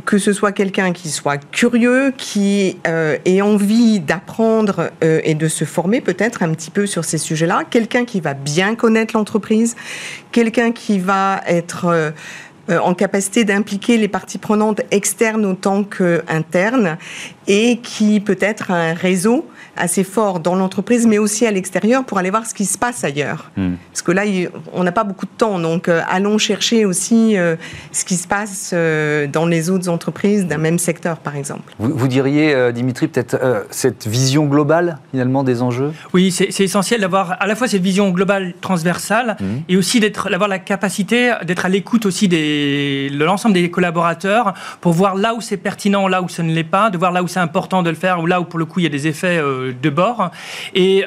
que 0.05 0.19
ce 0.19 0.33
soit 0.33 0.53
quelqu'un 0.53 0.93
qui 0.93 1.11
soit 1.11 1.39
curieux, 1.51 2.13
qui 2.17 2.79
euh, 2.87 3.19
ait 3.25 3.43
envie 3.43 4.01
d'apprendre 4.01 4.91
euh, 5.03 5.21
et 5.25 5.35
de 5.35 5.49
se 5.49 5.65
former 5.65 6.01
peut-être 6.01 6.43
un 6.43 6.53
petit 6.55 6.71
peu 6.71 6.87
sur 6.87 7.05
ces 7.05 7.19
sujets-là, 7.19 7.63
quelqu'un 7.69 8.05
qui 8.05 8.21
va 8.21 8.35
bien 8.35 8.75
connaître 8.75 9.17
l'entreprise, 9.17 9.77
quelqu'un 10.31 10.73
qui 10.73 10.99
va 10.99 11.41
être 11.47 12.13
euh, 12.71 12.79
en 12.79 12.95
capacité 12.95 13.45
d'impliquer 13.45 13.97
les 13.97 14.09
parties 14.09 14.39
prenantes 14.39 14.83
externes 14.91 15.45
autant 15.45 15.83
qu'internes 15.83 16.97
et 17.49 17.79
qui 17.79 18.21
peut-être 18.21 18.71
a 18.71 18.77
un 18.77 18.95
réseau 18.95 19.47
assez 19.77 20.05
fort 20.05 20.41
dans 20.41 20.55
l'entreprise, 20.55 21.07
mais 21.07 21.19
aussi 21.19 21.47
à 21.47 21.51
l'extérieur 21.51 22.05
pour 22.05 22.19
aller 22.19 22.31
voir 22.31 22.47
ce 22.47 22.55
qui 22.55 22.67
se 22.67 22.79
passe 22.79 23.05
ailleurs. 23.05 23.51
Hmm. 23.57 23.75
Parce 23.91 24.03
que 24.03 24.13
là, 24.13 24.23
on 24.73 24.85
n'a 24.85 24.93
pas 24.93 25.05
beaucoup 25.05 25.27
de 25.27 25.31
temps, 25.37 25.59
donc 25.59 25.89
euh, 25.89 26.03
allons 26.09 26.39
chercher 26.39 26.85
aussi 26.85 27.37
euh, 27.37 27.57
ce 27.91 28.05
qui 28.05 28.17
se 28.17 28.29
passe 28.29 28.71
euh, 28.73 29.27
dans 29.27 29.47
les 29.47 29.71
autres 29.71 29.89
entreprises 29.89 30.47
d'un 30.47 30.59
même 30.59 30.79
secteur, 30.79 31.19
par 31.19 31.37
exemple. 31.37 31.75
Vous, 31.79 32.09
diriez, 32.09 32.73
Dimitri, 32.73 33.09
peut-être 33.09 33.67
cette 33.71 34.07
vision 34.07 34.47
globale 34.47 34.99
finalement 35.11 35.45
des 35.45 35.63
enjeux? 35.63 35.93
Oui, 36.13 36.31
c'est 36.31 36.61
essentiel 36.61 37.01
d'avoir 37.01 37.41
à 37.41 37.47
la 37.47 37.55
fois 37.55 37.69
cette 37.69 37.83
vision 37.83 38.11
globale 38.11 38.55
transversale 38.61 39.37
hmm. 39.41 39.45
et 39.69 39.77
aussi 39.77 40.01
d'avoir 40.01 40.49
la 40.49 40.59
capacité 40.59 41.33
d'être 41.45 41.65
à 41.65 41.69
l'écoute 41.69 42.07
aussi 42.07 42.29
des, 42.29 43.11
de 43.11 43.25
l'ensemble 43.25 43.55
des 43.55 43.71
collaborateurs 43.71 44.55
pour 44.81 44.93
voir 44.93 45.15
là 45.15 45.35
où 45.35 45.41
c'est 45.41 45.57
pertinent, 45.57 46.09
là 46.09 46.23
où 46.23 46.29
ce 46.29 46.43
ne 46.43 46.53
l'est 46.53 46.65
pas, 46.65 46.91
de 46.91 46.99
voir 46.99 47.13
là 47.13 47.23
où 47.23 47.29
c'est 47.29 47.41
important 47.41 47.83
de 47.83 47.91
le 47.91 47.97
faire 47.97 48.21
ou 48.21 48.27
là 48.27 48.41
où 48.41 48.45
pour 48.45 48.59
le 48.59 48.65
coup 48.65 48.81
il 48.81 48.85
y 48.85 48.87
a 48.87 48.91
des 48.91 49.07
effets 49.07 49.41
de 49.71 49.91
bord. 49.91 50.31
Et, 50.75 51.05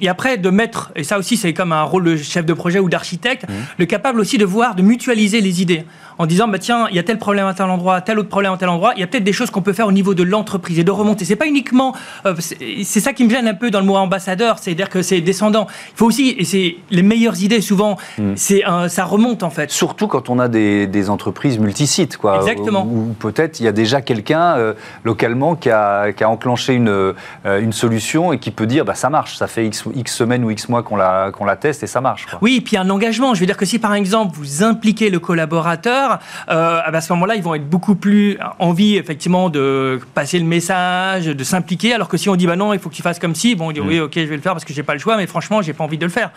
et 0.00 0.08
après 0.08 0.38
de 0.38 0.50
mettre, 0.50 0.92
et 0.94 1.04
ça 1.04 1.18
aussi 1.18 1.36
c'est 1.36 1.52
comme 1.52 1.72
un 1.72 1.82
rôle 1.82 2.04
de 2.04 2.16
chef 2.16 2.44
de 2.46 2.52
projet 2.52 2.78
ou 2.78 2.88
d'architecte, 2.88 3.48
mmh. 3.48 3.52
le 3.78 3.86
capable 3.86 4.20
aussi 4.20 4.38
de 4.38 4.44
voir, 4.44 4.74
de 4.74 4.82
mutualiser 4.82 5.40
les 5.40 5.62
idées 5.62 5.84
en 6.18 6.26
disant 6.26 6.48
bah 6.48 6.58
tiens 6.58 6.86
il 6.90 6.96
y 6.96 6.98
a 6.98 7.02
tel 7.02 7.18
problème 7.18 7.46
à 7.46 7.54
tel 7.54 7.66
endroit 7.66 8.00
tel 8.00 8.18
autre 8.18 8.28
problème 8.28 8.52
à 8.52 8.56
tel 8.56 8.68
endroit 8.68 8.92
il 8.96 9.00
y 9.00 9.02
a 9.02 9.06
peut-être 9.06 9.24
des 9.24 9.32
choses 9.32 9.50
qu'on 9.50 9.62
peut 9.62 9.72
faire 9.72 9.86
au 9.86 9.92
niveau 9.92 10.14
de 10.14 10.22
l'entreprise 10.22 10.78
et 10.78 10.84
de 10.84 10.90
remonter. 10.90 11.24
C'est 11.24 11.36
pas 11.36 11.46
uniquement 11.46 11.94
euh, 12.26 12.34
c'est 12.38 13.00
ça 13.00 13.12
qui 13.12 13.24
me 13.24 13.30
gêne 13.30 13.48
un 13.48 13.54
peu 13.54 13.70
dans 13.70 13.80
le 13.80 13.86
mot 13.86 13.96
ambassadeur 13.96 14.58
c'est 14.58 14.72
à 14.72 14.74
dire 14.74 14.88
que 14.88 15.02
c'est 15.02 15.20
descendant. 15.20 15.66
Il 15.92 15.96
faut 15.96 16.06
aussi 16.06 16.34
et 16.38 16.44
c'est 16.44 16.76
les 16.90 17.02
meilleures 17.02 17.42
idées 17.42 17.60
souvent 17.60 17.96
mmh. 18.18 18.32
c'est 18.36 18.62
ça 18.88 19.04
remonte 19.04 19.42
en 19.42 19.50
fait. 19.50 19.70
Surtout 19.70 20.06
quand 20.06 20.30
on 20.30 20.38
a 20.38 20.48
des, 20.48 20.86
des 20.86 21.10
entreprises 21.10 21.58
multisites 21.58 22.16
quoi. 22.16 22.36
Exactement. 22.36 22.86
Ou, 22.86 23.14
peut-être 23.18 23.60
il 23.60 23.64
y 23.64 23.68
a 23.68 23.72
déjà 23.72 24.00
quelqu'un 24.00 24.56
euh, 24.56 24.74
localement 25.04 25.54
qui 25.54 25.70
a, 25.70 26.12
qui 26.12 26.24
a 26.24 26.28
enclenché 26.28 26.74
une, 26.74 26.88
euh, 26.88 27.14
une 27.44 27.72
solution 27.72 28.32
et 28.32 28.38
qui 28.38 28.50
peut 28.50 28.66
dire 28.66 28.84
bah 28.84 28.94
ça 28.94 29.10
marche 29.10 29.36
ça 29.36 29.46
fait 29.46 29.66
x, 29.66 29.84
x 29.94 30.14
semaines 30.14 30.44
ou 30.44 30.50
x 30.50 30.68
mois 30.68 30.82
qu'on 30.82 30.96
la 30.96 31.30
qu'on 31.32 31.44
la 31.44 31.56
teste 31.56 31.82
et 31.82 31.86
ça 31.86 32.00
marche 32.00 32.26
oui, 32.40 32.56
et 32.56 32.60
puis 32.60 32.76
un 32.76 32.90
engagement. 32.90 33.34
Je 33.34 33.40
veux 33.40 33.46
dire 33.46 33.56
que 33.56 33.64
si 33.64 33.78
par 33.78 33.94
exemple 33.94 34.36
vous 34.36 34.64
impliquez 34.64 35.10
le 35.10 35.20
collaborateur, 35.20 36.01
euh, 36.48 36.80
à 36.84 37.00
ce 37.00 37.12
moment-là, 37.12 37.36
ils 37.36 37.42
vont 37.42 37.54
être 37.54 37.68
beaucoup 37.68 37.94
plus 37.94 38.38
envie 38.58 38.96
effectivement 38.96 39.50
de 39.50 40.00
passer 40.14 40.38
le 40.38 40.44
message, 40.44 41.26
de 41.26 41.44
s'impliquer. 41.44 41.94
Alors 41.94 42.08
que 42.08 42.16
si 42.16 42.28
on 42.28 42.36
dit 42.36 42.46
bah 42.46 42.56
non, 42.56 42.72
il 42.72 42.78
faut 42.78 42.88
que 42.88 42.94
tu 42.94 43.02
fasses 43.02 43.18
comme 43.18 43.34
si, 43.34 43.54
bon, 43.54 43.70
il 43.70 43.74
dit 43.74 43.80
mm. 43.80 43.88
oui, 43.88 44.00
ok, 44.00 44.12
je 44.14 44.20
vais 44.22 44.36
le 44.36 44.42
faire 44.42 44.52
parce 44.52 44.64
que 44.64 44.72
j'ai 44.72 44.82
pas 44.82 44.94
le 44.94 45.00
choix, 45.00 45.16
mais 45.16 45.26
franchement, 45.26 45.62
j'ai 45.62 45.72
pas 45.72 45.84
envie 45.84 45.98
de 45.98 46.04
le 46.04 46.10
faire. 46.10 46.30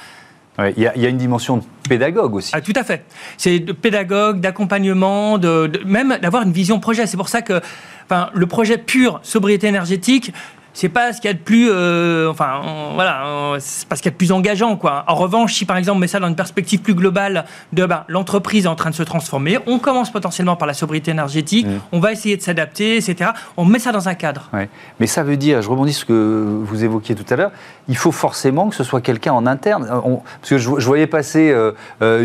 Il 0.78 0.82
y, 0.82 1.06
a 1.06 1.10
une 1.10 1.18
dimension 1.18 1.58
de 1.58 1.64
pédagogue 1.90 2.34
aussi. 2.34 2.52
Ah, 2.54 2.62
tout 2.62 2.74
à 2.78 2.84
fait. 2.86 3.04
C'est 3.38 3.60
de 3.60 3.74
pédagogue, 3.74 4.40
d'accompagnement, 4.40 5.38
de, 5.38 5.70
même 5.86 6.18
d'avoir 6.22 6.44
une 6.44 6.54
vision 6.54 6.80
projet. 6.80 7.08
C'est 7.08 7.18
pour 7.18 7.28
ça 7.28 7.42
que 7.42 7.60
enfin, 8.06 8.30
le 8.34 8.46
projet 8.46 8.78
pur 8.78 9.20
sobriété 9.22 9.68
énergétique, 9.68 10.34
c'est 10.76 10.90
pas 10.90 11.14
ce 11.14 11.22
qu'il 11.22 11.30
y 11.30 11.32
a 11.32 11.34
de 11.34 11.40
plus, 11.40 11.70
euh, 11.72 12.30
enfin, 12.30 12.62
voilà, 12.94 13.56
c'est 13.60 13.88
pas 13.88 13.96
ce 13.96 14.02
qu'il 14.02 14.10
y 14.10 14.12
a 14.12 14.14
de 14.14 14.18
plus 14.18 14.34
engageant, 14.34 14.76
quoi. 14.76 15.06
En 15.08 15.16
revanche, 15.16 15.54
si 15.54 15.66
par 15.66 15.78
exemple 15.78 15.98
on 15.98 16.02
met 16.02 16.08
ça 16.08 16.20
dans 16.20 16.28
une 16.28 16.36
perspective 16.36 16.82
plus 16.82 16.94
globale 16.94 17.46
de 17.72 17.86
ben, 17.86 18.04
l'entreprise 18.10 18.66
est 18.66 18.68
en 18.68 18.76
train 18.76 18.90
de 18.90 18.96
se 18.96 19.04
transformer, 19.04 19.58
on 19.68 19.80
commence 19.80 20.12
potentiellement 20.12 20.58
par 20.58 20.68
la 20.68 20.74
sobriété 20.74 21.12
énergétique, 21.12 21.66
mmh. 21.66 21.80
on 21.94 22.00
va 22.00 22.12
essayer 22.12 22.36
de 22.36 22.42
s'adapter, 22.42 22.98
etc. 22.98 23.32
On 23.56 23.64
met 23.64 23.80
ça 23.80 23.94
dans 23.94 24.10
un 24.10 24.16
cadre. 24.16 24.52
Mais 25.00 25.08
ça 25.08 25.24
veut 25.24 25.38
dire, 25.38 25.62
je 25.62 25.70
rebondis 25.70 25.94
sur 25.94 26.02
ce 26.02 26.06
que 26.06 26.60
vous 26.66 26.84
évoquiez 26.84 27.16
tout 27.16 27.34
à 27.34 27.38
l'heure, 27.38 27.52
il 27.88 27.96
faut 27.96 28.12
forcément 28.12 28.68
que 28.68 28.76
ce 28.76 28.84
soit 28.84 29.00
quelqu'un 29.00 29.32
en 29.32 29.48
interne. 29.48 29.88
parce 29.88 30.50
que 30.50 30.58
je, 30.58 30.70
voyais 30.70 31.08
passer 31.08 31.52
euh, 31.52 31.72
euh, 32.02 32.22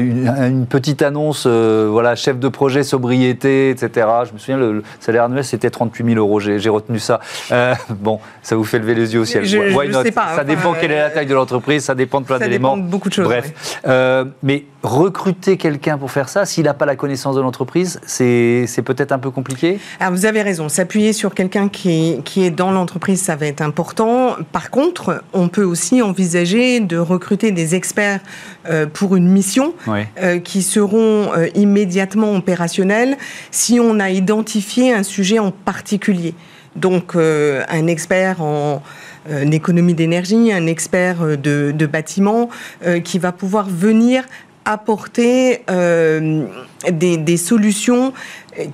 une, 0.49 0.67
petite 0.67 1.03
annonce, 1.03 1.47
voilà, 1.47 2.17
chef 2.17 2.41
de 2.41 2.49
projet 2.49 2.83
sobriété, 2.83 3.71
etc. 3.71 4.09
Je 4.27 4.33
me 4.33 4.39
souviens, 4.39 4.57
le, 4.57 4.83
salaire 4.99 5.25
annuel 5.25 5.45
c'était 5.45 5.71
38 5.71 6.05
000 6.15 6.19
euros. 6.19 6.41
J'ai 6.41 6.69
retenu 6.69 6.99
ça. 6.99 7.21
bon, 7.91 8.19
ça 8.43 8.57
vous 8.57 8.65
fait 8.65 8.79
lever 8.79 8.95
les 8.95 9.15
yeux 9.15 9.21
au 9.21 9.25
ciel. 9.25 9.45
Je, 9.45 10.03
sais 10.03 10.13
pas, 10.13 10.37
ça 10.37 10.45
dépend 10.45 10.75
quelle 10.75 10.93
est 10.93 10.99
la 10.99 11.11
taille 11.11 11.27
de 11.27 11.35
l'entreprise, 11.35 11.85
ça 11.85 11.95
dépend 11.95 12.21
de 12.21 12.27
plein 12.27 12.39
d'éléments. 12.39 12.71
Ça 12.71 12.77
dépend 12.77 12.87
de 12.87 12.91
beaucoup 12.91 13.09
de 13.09 13.15
choses. 13.15 13.25
Bref. 13.25 13.81
Euh, 13.87 14.25
mais 14.43 14.65
recruter 14.83 15.57
quelqu'un 15.57 15.99
pour 15.99 16.11
faire 16.11 16.29
ça, 16.29 16.47
s'il 16.47 16.65
n'a 16.65 16.75
pas 16.75 16.87
la 16.87 16.97
connaissance 16.97 17.37
de 17.37 17.41
l'entreprise, 17.41 18.01
c'est 18.07 18.83
peut-être 18.85 19.13
un 19.13 19.19
peu 19.19 19.31
compliqué? 19.31 19.79
Alors 19.99 20.13
vous 20.13 20.27
avez 20.27 20.43
raison, 20.43 20.69
s'appuyer 20.69 21.13
sur 21.13 21.35
quelqu'un 21.35 21.69
qui, 21.69 22.21
qui 22.25 22.45
est 22.45 22.51
dans 22.51 22.71
l'entreprise, 22.71 23.21
ça 23.21 23.37
va 23.37 23.47
être 23.47 23.61
important. 23.61 24.37
Par 24.53 24.71
contre, 24.71 25.23
on 25.33 25.49
peut 25.49 25.65
aussi 25.65 26.01
envisager 26.01 26.81
de 26.81 26.97
recruter 26.97 27.53
des 27.53 27.75
experts 27.75 28.21
euh, 28.69 28.87
pour 28.87 29.17
une 29.17 29.29
mission 29.29 29.75
euh, 29.89 30.39
qui 30.39 30.63
seront 30.63 31.31
immédiatement 31.55 32.35
opérationnels 32.35 33.17
si 33.51 33.79
on 33.81 34.01
a 34.01 34.11
identifié 34.11 34.95
un 34.95 35.03
sujet 35.03 35.39
en 35.39 35.51
particulier 35.51 36.35
donc 36.77 37.15
euh, 37.15 37.63
un 37.69 37.87
expert 37.87 38.43
en 38.43 38.83
euh, 39.31 39.51
économie 39.51 39.95
d'énergie, 39.95 40.53
un 40.53 40.67
expert 40.67 41.23
euh, 41.23 41.37
de, 41.37 41.73
de 41.75 41.87
bâtiment, 41.87 42.49
qui 43.05 43.19
va 43.19 43.33
pouvoir 43.33 43.69
venir 43.69 44.25
apporter 44.65 45.63
des, 46.91 47.37
solutions 47.37 48.13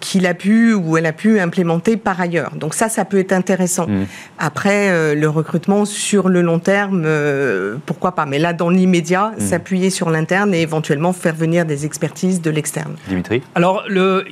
qu'il 0.01 0.27
a 0.27 0.35
pu 0.35 0.75
ou 0.75 0.97
elle 0.97 1.07
a 1.07 1.13
pu 1.13 1.39
implémenter 1.41 1.97
par 1.97 2.21
ailleurs. 2.21 2.53
Donc 2.55 2.75
ça, 2.75 2.89
ça 2.89 3.05
peut 3.05 3.19
être 3.19 3.33
intéressant. 3.33 3.87
Mmh. 3.87 4.05
Après, 4.39 4.91
euh, 4.91 5.15
le 5.15 5.29
recrutement 5.29 5.85
sur 5.85 6.29
le 6.29 6.43
long 6.43 6.59
terme, 6.59 7.03
euh, 7.05 7.77
pourquoi 7.85 8.15
pas 8.15 8.27
Mais 8.27 8.39
là, 8.39 8.53
dans 8.53 8.71
l'immédiat, 8.71 9.33
mmh. 9.37 9.41
s'appuyer 9.41 9.91
sur 9.91 10.11
l'interne 10.11 10.55
et 10.55 10.63
éventuellement 10.63 11.13
faire 11.13 11.35
venir 11.35 11.67
des 11.67 11.85
expertises 11.85 12.41
de 12.41 12.51
l'externe. 12.51 12.97
Dimitri 13.09 13.43
Alors, 13.55 13.85
le, 13.89 14.25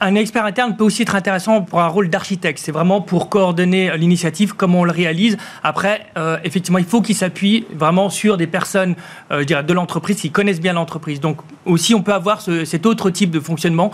un 0.00 0.14
expert 0.14 0.44
interne 0.44 0.76
peut 0.76 0.84
aussi 0.84 1.02
être 1.02 1.14
intéressant 1.14 1.62
pour 1.62 1.80
un 1.80 1.88
rôle 1.88 2.08
d'architecte. 2.08 2.60
C'est 2.62 2.72
vraiment 2.72 3.00
pour 3.00 3.28
coordonner 3.28 3.96
l'initiative, 3.96 4.54
comment 4.54 4.80
on 4.80 4.84
le 4.84 4.92
réalise. 4.92 5.36
Après, 5.62 6.06
euh, 6.16 6.38
effectivement, 6.44 6.78
il 6.78 6.84
faut 6.84 7.02
qu'il 7.02 7.16
s'appuie 7.16 7.66
vraiment 7.74 8.10
sur 8.10 8.36
des 8.36 8.46
personnes 8.46 8.94
je 9.30 9.42
dirais, 9.44 9.62
de 9.62 9.72
l'entreprise 9.72 10.20
qui 10.20 10.30
connaissent 10.30 10.60
bien 10.60 10.72
l'entreprise. 10.72 11.20
Donc 11.20 11.38
aussi, 11.66 11.94
on 11.94 12.02
peut 12.02 12.14
avoir 12.14 12.40
ce, 12.40 12.64
cet 12.64 12.86
autre 12.86 13.10
type 13.10 13.30
de 13.30 13.40
fonctionnement 13.40 13.92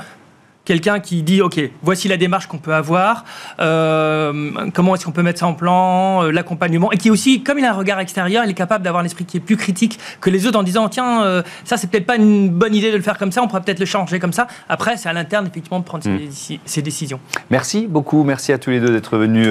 quelqu'un 0.65 1.01
qui 1.01 1.23
dit 1.23 1.43
ok 1.43 1.61
voici 1.83 2.09
la 2.09 2.17
démarche 2.17 2.47
qu'on 2.47 2.59
peut 2.59 2.75
avoir 2.75 3.25
euh, 3.61 4.51
comment 4.73 4.95
est-ce 4.95 5.05
qu'on 5.05 5.13
peut 5.13 5.23
mettre 5.23 5.41
ça 5.41 5.47
en 5.47 5.55
plan 5.55 6.25
euh, 6.25 6.31
l'accompagnement 6.31 6.91
et 6.93 6.97
qui 6.97 7.11
aussi 7.11 7.43
comme 7.43 7.59
il 7.59 7.65
a 7.65 7.71
un 7.71 7.75
regard 7.75 8.01
extérieur 8.01 8.45
il 8.45 8.51
est 8.51 8.55
capable 8.55 8.85
d'avoir 8.85 9.03
l'esprit 9.03 9.25
qui 9.25 9.37
est 9.37 9.41
plus 9.41 9.57
critique 9.57 9.99
que 10.21 10.31
les 10.31 10.47
autres 10.47 10.59
en 10.59 10.63
disant 10.63 10.89
tiens 10.89 11.23
euh, 11.25 11.43
ça 11.65 11.77
c'est 11.77 11.89
peut-être 11.89 12.07
pas 12.07 12.17
une 12.17 12.49
bonne 12.49 12.75
idée 12.75 12.91
de 12.91 12.97
le 12.97 13.03
faire 13.03 13.19
comme 13.19 13.33
ça 13.33 13.43
on 13.43 13.49
pourrait 13.49 13.63
peut-être 13.63 13.81
le 13.81 13.87
changer 13.87 14.19
comme 14.19 14.33
ça. 14.33 14.47
Après 14.69 14.97
c'est 14.97 15.09
à 15.09 15.13
l'interne 15.13 15.47
effectivement 15.47 15.81
de 15.81 15.85
prendre 15.85 16.03
ses, 16.03 16.11
mm. 16.11 16.83
décisions. 16.83 17.21
Merci 17.51 17.87
beaucoup. 17.87 18.25
Merci 18.25 18.53
à 18.53 18.59
tous 18.59 18.71
les 18.71 18.81
deux 18.81 18.91
d'être 18.91 19.17
venus 19.17 19.49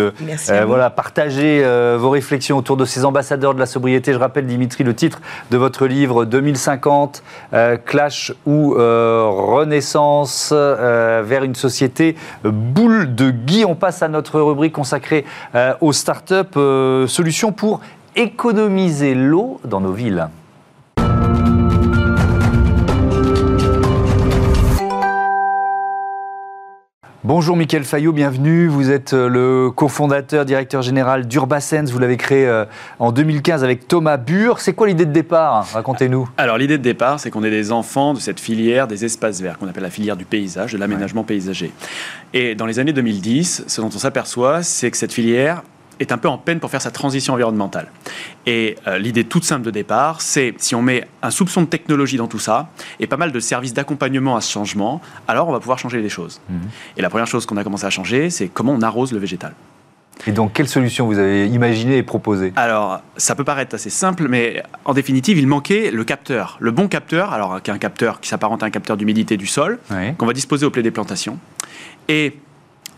voilà 0.65 0.89
partager 0.89 1.63
vos 1.97 2.10
réflexions 2.10 2.58
autour 2.58 2.78
de 2.78 2.86
ces 2.86 3.06
ambassadeurs 3.06 3.54
de 3.54 3.60
la 3.60 3.65
sobriété. 3.65 4.13
Je 4.13 4.17
rappelle 4.17 4.47
Dimitri 4.47 4.84
le 4.84 4.95
titre 4.95 5.21
de 5.52 5.58
votre 5.58 5.86
livre 5.88 6.26
2050 6.26 7.23
clash 7.86 8.34
ou 8.45 8.73
renaissance 8.73 10.54
euh, 10.54 11.03
vers 11.24 11.44
une 11.44 11.56
société 11.56 12.16
boule 12.44 13.16
de 13.16 13.32
Guy. 13.32 13.66
On 13.66 13.76
passe 13.76 14.02
à 14.02 14.08
notre 14.08 14.39
rubrique 14.39 14.74
consacrée 14.74 15.26
euh, 15.56 15.74
aux 15.82 15.94
startups, 15.94 16.58
euh, 16.58 17.08
solutions 17.08 17.52
pour 17.52 17.82
économiser 18.16 19.16
l'eau 19.16 19.60
dans 19.66 19.82
nos 19.82 19.92
villes. 19.92 20.28
Bonjour 27.36 27.58
Mickaël 27.58 27.84
Fayot, 27.84 28.13
bienvenue. 28.13 28.67
Vous 28.67 28.91
êtes 28.91 29.13
euh, 29.13 29.28
le 29.28 29.72
cofondateur, 29.72 30.46
directeur 30.46 30.84
général 30.84 31.28
d'Urbasens. 31.28 31.91
Vous 31.91 31.98
l'avez 31.98 32.15
créé 32.15 32.46
euh, 32.46 32.65
en 33.00 33.12
2015 33.12 33.63
avec 33.63 33.88
Thomas 33.88 34.17
Bure. 34.17 34.60
C'est 34.60 34.74
quoi 34.74 34.86
l'idée 34.86 35.08
de 35.08 35.12
départ? 35.12 35.65
Racontez-nous. 35.74 36.30
Alors 36.38 36.60
l'idée 36.60 36.78
de 36.78 36.84
départ, 36.84 37.19
c'est 37.19 37.32
qu'on 37.32 37.43
est 37.43 37.50
des 37.50 37.72
enfants 37.72 38.13
de 38.13 38.19
cette 38.19 38.39
filière 38.39 38.88
des 38.88 39.04
espaces 39.04 39.41
verts, 39.41 39.58
qu'on 39.58 39.67
appelle 39.67 39.82
la 39.82 39.89
filière 39.89 40.15
du 40.15 40.26
paysage, 40.26 40.74
de 40.74 40.78
l'aménagement 40.78 41.24
paysager. 41.24 41.72
Et 42.36 42.54
dans 42.54 42.67
les 42.67 42.78
années 42.78 42.93
2010, 42.93 43.63
ce 43.65 43.82
dont 43.82 43.88
on 43.88 43.98
s'aperçoit, 43.98 44.62
c'est 44.62 44.91
que 44.91 44.98
cette 44.98 45.13
filière 45.13 45.63
est 45.99 46.12
un 46.12 46.17
peu 46.17 46.27
en 46.27 46.38
peine 46.38 46.60
pour 46.60 46.69
faire 46.69 46.82
sa 46.82 46.91
transition 46.91 47.34
environnementale. 47.34 47.88
Et 48.45 48.77
euh, 48.88 48.97
l'idée 48.97 49.23
toute 49.23 49.43
simple 49.43 49.65
de 49.65 49.71
départ, 49.71 50.21
c'est 50.21 50.53
si 50.58 50.75
on 50.75 50.82
met 50.82 51.08
un 51.21 51.32
soupçon 51.32 51.62
de 51.62 51.67
technologie 51.67 52.17
dans 52.17 52.27
tout 52.27 52.39
ça 52.39 52.69
et 52.99 53.08
pas 53.08 53.17
mal 53.17 53.32
de 53.32 53.39
services 53.39 53.73
d'accompagnement 53.73 54.36
à 54.36 54.41
ce 54.41 54.51
changement, 54.51 55.01
alors 55.27 55.47
on 55.47 55.51
va 55.51 55.60
pouvoir 55.60 55.79
changer 55.79 56.01
les 56.01 56.10
choses. 56.10 56.41
Mhm. 56.49 56.60
Et 56.97 57.01
la 57.01 57.10
première 57.10 57.27
chose 57.27 57.45
qu'on 57.45 57.58
a 57.58 57.63
commencé 57.63 57.86
à 57.86 57.89
changer, 57.89 58.29
c'est 58.29 58.47
comment 58.47 58.73
on 58.73 58.82
arrose 58.82 59.12
le 59.12 59.19
végétal. 59.19 59.53
Et 60.27 60.32
donc, 60.32 60.53
quelle 60.53 60.67
solution 60.67 61.08
vous 61.08 61.17
avez 61.17 61.47
imaginé 61.47 61.97
et 61.97 62.03
proposé? 62.03 62.53
Alors, 62.56 63.01
ça 63.17 63.36
peut 63.36 63.43
paraître 63.43 63.75
assez 63.75 63.89
simple, 63.89 64.27
mais 64.29 64.63
en 64.86 64.93
définitive, 64.93 65.38
il 65.38 65.47
manquait 65.47 65.91
le 65.91 66.03
capteur, 66.03 66.58
le 66.60 66.71
bon 66.71 66.88
capteur, 66.88 67.34
alors 67.34 67.62
qui 67.62 67.71
est 67.71 67.73
un 67.73 67.79
capteur 67.79 68.21
qui 68.21 68.29
s'apparente 68.29 68.63
à 68.63 68.67
un 68.67 68.69
capteur 68.69 68.95
d'humidité 68.95 69.38
du 69.38 69.47
sol, 69.47 69.79
qu'on 70.17 70.25
va 70.25 70.34
disposer 70.34 70.65
au 70.65 70.69
plaid 70.69 70.84
des 70.84 70.91
plantations. 70.91 71.39
Et 72.08 72.38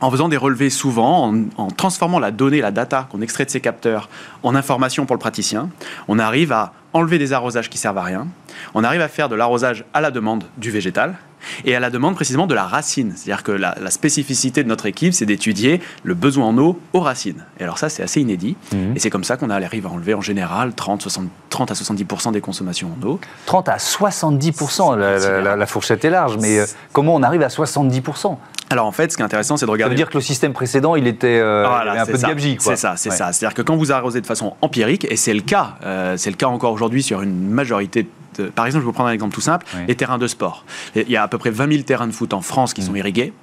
en 0.01 0.12
faisant 0.12 0.29
des 0.29 0.38
relevés 0.38 0.69
souvent, 0.69 1.34
en, 1.58 1.67
transformant 1.67 2.19
la 2.19 2.31
donnée, 2.31 2.62
la 2.62 2.71
data 2.71 3.08
qu'on 3.12 3.21
extrait 3.21 3.45
de 3.45 3.49
ces 3.49 3.62
capteurs 3.62 4.10
en 4.43 4.55
information 4.55 5.05
pour 5.05 5.15
le 5.15 5.19
praticien, 5.19 5.69
on 6.08 6.19
arrive 6.19 6.51
à 6.51 6.73
enlever 6.93 7.17
des 7.17 7.34
arrosages 7.34 7.69
qui 7.69 7.77
servent 7.77 7.97
à 7.97 8.03
rien, 8.03 8.27
on 8.73 8.84
arrive 8.84 9.01
à 9.01 9.08
faire 9.08 9.29
de 9.29 9.36
l'arrosage 9.36 9.86
à 9.93 10.01
la 10.01 10.12
demande 10.12 10.43
du 10.58 10.71
végétal, 10.71 11.15
et 11.65 11.75
à 11.75 11.79
la 11.79 11.89
demande 11.89 12.15
précisément 12.15 12.47
de 12.47 12.55
la 12.55 12.63
racine. 12.63 13.13
C'est-à-dire 13.15 13.43
que 13.43 13.51
la, 13.51 13.75
spécificité 13.89 14.63
de 14.63 14.67
notre 14.67 14.86
équipe, 14.88 15.13
c'est 15.13 15.25
d'étudier 15.25 15.79
le 16.03 16.13
besoin 16.13 16.47
en 16.47 16.58
eau 16.58 16.79
aux 16.93 16.99
racines. 16.99 17.45
Et 17.60 17.63
alors 17.63 17.77
ça, 17.77 17.89
c'est 17.89 18.03
assez 18.03 18.21
inédit. 18.21 18.58
Mhm. 18.73 18.93
Et 18.95 18.99
c'est 18.99 19.10
comme 19.10 19.23
ça 19.23 19.38
qu'on 19.38 19.49
arrive 19.49 19.86
à 19.86 19.89
enlever 19.89 20.13
en 20.13 20.21
général 20.21 20.73
30, 20.73 21.01
60, 21.01 21.27
30 21.49 21.71
à 21.71 21.73
70% 21.73 22.31
des 22.31 22.41
consommations 22.41 22.91
en 23.01 23.08
eau. 23.08 23.19
30 23.45 23.69
à 23.69 23.77
70%, 23.77 24.97
la, 24.97 25.55
la, 25.55 25.65
fourchette 25.65 26.03
est 26.03 26.10
large, 26.10 26.38
mais 26.39 26.60
euh, 26.60 26.65
comment 26.91 27.15
on 27.15 27.23
arrive 27.23 27.41
à 27.41 27.47
70% 27.47 28.38
alors 28.69 28.88
en 28.88 28.91
fait, 28.91 29.12
ce 29.12 29.17
qui 29.17 29.21
est 29.21 29.25
intéressant, 29.25 29.58
c'est 29.58 29.65
de 29.65 29.71
regarder. 29.71 29.91
Ça 29.91 29.93
veut 29.93 30.03
dire 30.03 30.10
que 30.10 30.17
le 30.17 30.23
système 30.23 30.53
précédent, 30.53 30.95
il 30.95 31.08
était 31.08 31.39
euh, 31.39 31.65
un 31.67 32.05
peu 32.05 32.13
de 32.13 32.17
gabegie. 32.17 32.58
C'est 32.60 32.75
ça, 32.75 32.95
c'est 32.97 33.12
ça. 33.12 33.31
C'est-à-dire 33.31 33.53
que 33.53 33.62
quand 33.62 33.75
vous 33.75 33.91
arrosez 33.91 34.21
de 34.21 34.25
façon 34.25 34.53
empirique, 34.62 35.05
et 35.10 35.15
c'est 35.15 35.34
le 35.34 35.41
cas, 35.41 35.75
euh, 35.84 36.15
c'est 36.17 36.31
le 36.31 36.36
cas 36.36 36.47
encore 36.47 36.73
aujourd'hui 36.73 37.03
sur 37.03 37.21
une 37.21 37.49
majorité 37.49 38.08
par 38.56 38.65
exemple, 38.65 38.82
je 38.82 38.86
vais 38.86 38.91
vous 38.91 38.93
prendre 38.93 39.10
un 39.10 39.13
exemple 39.13 39.34
tout 39.34 39.41
simple, 39.41 39.65
les 39.88 39.95
terrains 39.95 40.17
de 40.17 40.28
sport. 40.28 40.65
Il 40.95 41.10
y 41.10 41.17
a 41.17 41.24
à 41.24 41.28
peu 41.28 41.38
près 41.38 41.50
20 41.50 41.71
000 41.71 41.84
terrains 41.84 42.08
de 42.08 42.12
foot 42.12 42.34
en 42.34 42.41
France 42.41 42.74
qui 42.74 42.82
mm. 42.82 42.86
sont 42.86 42.95
irrigués. 42.95 43.34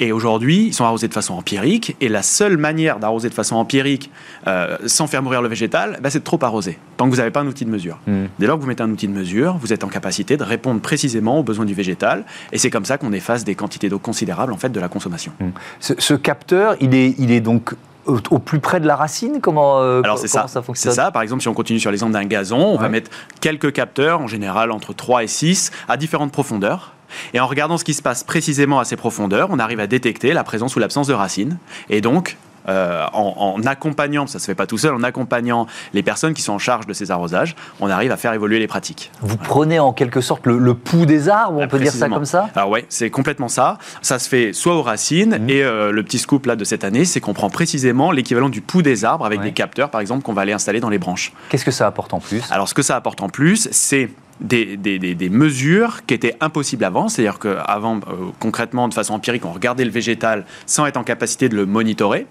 Et 0.00 0.12
aujourd'hui, 0.12 0.66
ils 0.66 0.74
sont 0.74 0.84
arrosés 0.84 1.08
de 1.08 1.14
façon 1.14 1.34
empirique. 1.34 1.96
Et 2.00 2.08
la 2.08 2.22
seule 2.22 2.56
manière 2.56 2.98
d'arroser 2.98 3.28
de 3.28 3.34
façon 3.34 3.56
empirique 3.56 4.10
euh, 4.46 4.76
sans 4.86 5.06
faire 5.06 5.22
mourir 5.22 5.42
le 5.42 5.48
végétal, 5.48 5.98
bah, 6.02 6.10
c'est 6.10 6.20
de 6.20 6.24
trop 6.24 6.38
arroser, 6.42 6.78
tant 6.96 7.06
que 7.06 7.10
vous 7.10 7.16
n'avez 7.16 7.30
pas 7.30 7.40
un 7.40 7.46
outil 7.46 7.64
de 7.64 7.70
mesure. 7.70 7.98
Mm. 8.06 8.24
Dès 8.38 8.46
lors 8.46 8.56
que 8.56 8.62
vous 8.62 8.68
mettez 8.68 8.82
un 8.82 8.90
outil 8.90 9.08
de 9.08 9.12
mesure, 9.12 9.56
vous 9.56 9.72
êtes 9.72 9.84
en 9.84 9.88
capacité 9.88 10.36
de 10.36 10.44
répondre 10.44 10.80
précisément 10.80 11.38
aux 11.40 11.42
besoins 11.42 11.64
du 11.64 11.74
végétal. 11.74 12.24
Et 12.52 12.58
c'est 12.58 12.70
comme 12.70 12.84
ça 12.84 12.98
qu'on 12.98 13.12
efface 13.12 13.44
des 13.44 13.54
quantités 13.54 13.88
d'eau 13.88 13.98
considérables 13.98 14.52
en 14.52 14.58
fait, 14.58 14.70
de 14.70 14.80
la 14.80 14.88
consommation. 14.88 15.32
Mm. 15.40 15.48
Ce, 15.80 15.94
ce, 15.98 16.14
capteur, 16.14 16.76
il 16.80 16.94
est, 16.94 17.14
il 17.18 17.30
est 17.30 17.40
donc 17.40 17.74
au, 18.06 18.38
plus 18.38 18.60
près 18.60 18.80
de 18.80 18.86
la 18.86 18.96
racine 18.96 19.40
Comment, 19.40 19.80
euh, 19.80 20.02
Alors 20.02 20.18
c'est 20.18 20.28
ça, 20.28 20.46
fonctionne 20.46 20.92
C'est 20.92 20.96
ça. 20.96 21.10
Par 21.10 21.22
exemple, 21.22 21.42
si 21.42 21.48
on 21.48 21.54
continue 21.54 21.80
sur 21.80 21.90
l'exemple 21.90 22.12
d'un 22.12 22.24
gazon, 22.24 22.58
on 22.58 22.76
va 22.76 22.88
mettre 22.88 23.10
quelques 23.40 23.72
capteurs, 23.72 24.20
en 24.20 24.26
général 24.26 24.70
entre 24.70 24.92
3 24.92 25.24
et 25.24 25.26
6, 25.26 25.70
à 25.88 25.96
différentes 25.96 26.32
profondeurs. 26.32 26.92
Et 27.32 27.40
en 27.40 27.46
regardant 27.46 27.78
ce 27.78 27.84
qui 27.84 27.94
se 27.94 28.02
passe 28.02 28.24
précisément 28.24 28.80
à 28.80 28.84
ces 28.84 28.96
profondeurs, 28.96 29.48
on 29.50 29.58
arrive 29.58 29.80
à 29.80 29.86
détecter 29.86 30.32
la 30.32 30.44
présence 30.44 30.74
ou 30.76 30.78
l'absence 30.80 31.06
de 31.06 31.14
racines. 31.14 31.58
Et 31.88 32.00
donc, 32.00 32.36
euh, 32.68 33.04
en, 33.12 33.60
accompagnant, 33.66 34.26
ça 34.26 34.38
se 34.38 34.46
fait 34.46 34.54
pas 34.54 34.66
tout 34.66 34.78
seul, 34.78 34.94
en 34.94 35.02
accompagnant 35.02 35.66
les 35.92 36.02
personnes 36.02 36.34
qui 36.34 36.42
sont 36.42 36.54
en 36.54 36.58
charge 36.58 36.86
de 36.86 36.92
ces 36.92 37.10
arrosages, 37.10 37.54
on 37.80 37.90
arrive 37.90 38.10
à 38.10 38.16
faire 38.16 38.32
évoluer 38.32 38.58
les 38.58 38.66
pratiques. 38.66 39.10
Vous 39.20 39.36
prenez 39.36 39.78
en 39.78 39.92
quelque 39.92 40.20
sorte 40.20 40.46
le, 40.46 40.74
pouls 40.74 41.06
des 41.06 41.28
arbres, 41.28 41.60
on 41.60 41.68
peut 41.68 41.78
dire 41.78 41.92
ça 41.92 42.08
comme 42.08 42.24
ça 42.24 42.48
Alors 42.54 42.70
ouais, 42.70 42.84
c'est 42.88 43.10
complètement 43.10 43.48
ça. 43.48 43.78
Ça 44.02 44.18
se 44.18 44.28
fait 44.28 44.52
soit 44.52 44.74
aux 44.74 44.82
racines, 44.82 45.38
mmh. 45.38 45.50
et 45.50 45.62
euh, 45.62 45.92
le 45.92 46.02
petit 46.02 46.18
scoop 46.18 46.46
là 46.46 46.56
de 46.56 46.64
cette 46.64 46.84
année, 46.84 47.04
c'est 47.04 47.20
qu'on 47.20 47.34
prend 47.34 47.50
précisément 47.50 48.10
l'équivalent 48.10 48.48
du 48.48 48.60
pouls 48.60 48.82
des 48.82 49.04
arbres 49.04 49.26
avec 49.26 49.40
des 49.40 49.52
capteurs, 49.52 49.90
par 49.90 50.00
exemple, 50.00 50.22
qu'on 50.22 50.32
va 50.32 50.42
aller 50.42 50.52
installer 50.52 50.80
dans 50.80 50.90
les 50.90 50.98
branches. 50.98 51.32
Qu'est-ce 51.48 51.64
que 51.64 51.70
ça 51.70 51.86
apporte 51.86 52.14
en 52.14 52.20
plus? 52.20 52.42
Alors 52.50 52.68
ce 52.68 52.74
que 52.74 52.82
ça 52.82 52.96
apporte 52.96 53.22
en 53.22 53.28
plus, 53.28 53.68
c'est 53.70 54.10
des, 54.44 54.76
des, 54.76 55.28
mesures 55.30 56.04
qui 56.06 56.14
étaient 56.14 56.36
impossibles 56.40 56.84
avant. 56.84 57.08
C'est-à-dire 57.08 57.38
qu'avant, 57.38 57.96
euh, 57.96 58.30
concrètement, 58.38 58.88
de 58.88 58.94
façon 58.94 59.14
empirique, 59.14 59.44
on 59.44 59.52
regardait 59.52 59.84
le 59.84 59.90
végétal 59.90 60.44
sans 60.66 60.86
être 60.86 60.96
en 60.96 61.04
capacité 61.04 61.48
de 61.48 61.56
le 61.56 61.66
monitorer. 61.66 62.26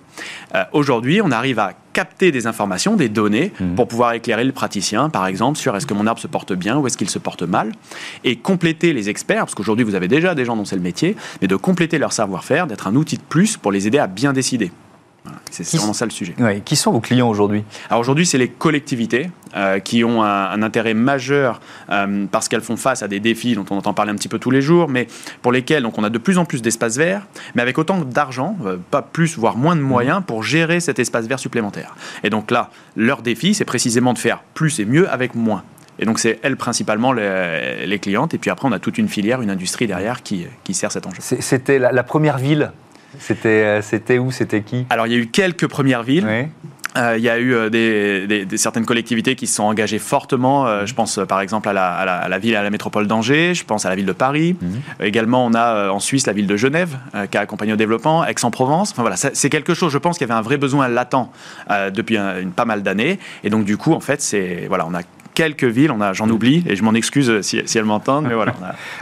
Euh, 0.56 0.64
aujourd'hui, 0.72 1.22
on 1.22 1.32
arrive 1.32 1.60
à 1.60 1.74
capter 1.94 2.32
des 2.32 2.48
informations, 2.48 2.96
des 2.96 3.10
données, 3.10 3.52
mmh. 3.60 3.76
pour 3.76 3.88
pouvoir 3.88 4.14
éclairer 4.14 4.44
le 4.44 4.52
praticien, 4.52 5.10
par 5.10 5.28
exemple, 5.28 5.58
sur 5.58 5.76
est-ce 5.76 5.86
que 5.86 5.94
mon 5.94 6.08
arbre 6.08 6.22
se 6.22 6.28
porte 6.28 6.54
bien 6.54 6.78
ou 6.78 6.88
est-ce 6.88 6.98
qu'il 6.98 7.10
se 7.10 7.20
porte 7.20 7.44
mal, 7.44 7.72
et 8.24 8.36
compléter 8.36 8.94
les 8.94 9.10
experts, 9.10 9.40
parce 9.40 9.56
qu'aujourd'hui, 9.56 9.86
vous 9.86 9.96
avez 9.96 10.08
déjà 10.08 10.34
des 10.34 10.46
gens 10.46 10.56
dont 10.56 10.66
c'est 10.66 10.76
le 10.76 10.82
métier, 10.82 11.16
mais 11.42 11.48
de 11.48 11.56
compléter 11.56 12.00
leur 12.00 12.12
savoir-faire, 12.12 12.66
d'être 12.66 12.88
un 12.88 12.96
outil 12.96 13.18
de 13.18 13.24
plus 13.24 13.58
pour 13.58 13.72
les 13.72 13.86
aider 13.88 14.00
à 14.00 14.08
bien 14.08 14.34
décider. 14.34 14.72
C'est 15.52 15.78
vraiment 15.78 15.94
ça 15.94 16.06
le 16.06 16.12
sujet. 16.12 16.36
Qui 16.66 16.76
sont 16.76 16.92
vos 16.92 17.00
clients 17.00 17.30
aujourd'hui 17.30 17.64
Alors 17.90 18.02
aujourd'hui, 18.02 18.26
c'est 18.26 18.38
les 18.38 18.50
collectivités 18.50 19.30
euh, 19.56 19.80
qui 19.80 20.04
ont 20.04 20.24
un, 20.24 20.62
intérêt 20.62 20.94
majeur 20.94 21.62
euh, 21.90 22.26
parce 22.32 22.50
qu'elles 22.50 22.62
font 22.62 22.76
face 22.76 23.04
à 23.04 23.08
des 23.08 23.20
défis 23.20 23.56
dont 23.56 23.66
on 23.70 23.78
entend 23.78 23.94
parler 23.94 24.12
un 24.12 24.16
petit 24.16 24.28
peu 24.28 24.40
tous 24.40 24.52
les 24.52 24.62
jours, 24.62 24.90
mais 24.90 25.08
pour 25.42 25.52
lesquels 25.52 25.84
donc, 25.84 25.98
on 25.98 26.04
a 26.04 26.10
de 26.10 26.18
plus 26.18 26.38
en 26.38 26.46
plus 26.46 26.62
d'espaces 26.62 26.98
verts, 26.98 27.26
mais 27.56 27.62
avec 27.62 27.78
autant 27.78 28.00
d'argent, 28.02 28.58
euh, 28.66 28.78
pas 28.92 29.02
plus, 29.02 29.38
voire 29.38 29.56
moins 29.56 29.76
de 29.76 29.82
moyens 29.82 30.22
mmh. 30.22 30.24
pour 30.24 30.44
gérer 30.44 30.80
cet 30.80 31.00
espace 31.00 31.28
vert 31.28 31.40
supplémentaire. 31.40 31.96
Et 32.24 32.30
donc 32.30 32.52
là, 32.52 32.70
leur 32.96 33.22
défi, 33.22 33.54
c'est 33.54 33.66
précisément 33.66 34.14
de 34.14 34.20
faire 34.20 34.42
plus 34.54 34.80
et 34.80 34.86
mieux 34.86 35.10
avec 35.10 35.36
moins. 35.36 35.64
Et 36.00 36.06
donc, 36.06 36.20
c'est 36.20 36.40
elles 36.42 36.58
principalement 36.58 37.14
les, 37.14 38.00
clientes. 38.02 38.34
Et 38.34 38.40
puis 38.40 38.50
après, 38.50 38.68
on 38.68 38.72
a 38.72 38.80
toute 38.80 38.98
une 38.98 39.08
filière, 39.08 39.42
une 39.42 39.52
industrie 39.52 39.86
derrière 39.86 40.24
qui, 40.24 40.48
qui 40.64 40.74
sert 40.74 40.92
cet 40.92 41.06
enjeu. 41.06 41.20
C'était 41.20 41.78
la, 41.78 41.92
la, 41.92 42.04
première 42.04 42.40
ville 42.40 42.72
c'était, 43.20 43.50
euh, 43.50 43.82
c'était 43.82 44.18
où 44.18 44.32
C'était 44.32 44.62
qui? 44.62 44.86
Alors, 44.90 45.08
il 45.08 45.14
y 45.14 45.16
a 45.16 45.20
eu 45.20 45.28
quelques 45.28 45.68
premières 45.68 46.04
villes. 46.04 46.50
Euh, 46.96 47.16
il 47.18 47.24
y 47.24 47.30
a 47.30 47.40
eu 47.40 47.56
euh, 47.56 47.70
des, 47.72 48.46
certaines 48.58 48.86
collectivités 48.86 49.36
qui 49.36 49.48
se 49.48 49.56
sont 49.56 49.64
engagées 49.64 49.98
fortement. 49.98 50.86
je 50.86 50.94
pense 50.94 51.20
par 51.28 51.42
exemple 51.42 51.68
à 51.68 51.74
la, 51.74 52.38
ville, 52.38 52.56
à 52.56 52.62
la 52.62 52.70
métropole 52.70 53.08
d'Angers. 53.08 53.56
Je 53.56 53.66
pense 53.66 53.86
à 53.86 53.90
la 53.90 53.96
ville 53.96 54.06
de 54.06 54.12
Paris. 54.12 54.56
Mhm. 54.62 54.82
également, 55.00 55.46
on 55.46 55.54
a 55.56 55.90
en 55.90 56.00
Suisse 56.00 56.28
la 56.28 56.34
ville 56.34 56.46
de 56.46 56.56
Genève 56.56 56.98
qui 57.32 57.38
a 57.38 57.42
accompagné 57.42 57.74
au 57.74 57.78
développement, 57.78 58.24
Aix-en-Provence. 58.26 58.92
Enfin 58.92 59.02
voilà, 59.02 59.16
c'est 59.16 59.50
quelque 59.50 59.74
chose. 59.74 59.92
Je 59.92 59.98
pense 59.98 60.18
qu'il 60.18 60.28
y 60.28 60.32
avait 60.32 60.40
un 60.40 60.44
vrai 60.44 60.58
besoin 60.58 60.88
latent 60.88 61.32
depuis 61.92 62.18
une 62.18 62.52
pas 62.52 62.66
mal 62.66 62.84
d'années. 62.84 63.18
Et 63.44 63.50
donc 63.50 63.66
du 63.66 63.78
coup, 63.78 63.94
en 63.94 64.00
fait, 64.00 64.22
c'est 64.22 64.66
voilà, 64.68 64.86
on 64.86 64.94
a 64.94 65.02
quelques 65.34 65.64
villes. 65.64 65.92
On 65.92 66.02
a, 66.02 66.14
j'en 66.14 66.30
oublie 66.30 66.64
et 66.68 66.76
je 66.76 66.84
m'en 66.84 66.94
excuse 66.94 67.42
si, 67.42 67.58
elles 67.76 67.86
m'entendent, 67.86 68.26
mais 68.28 68.36
voilà. 68.36 68.54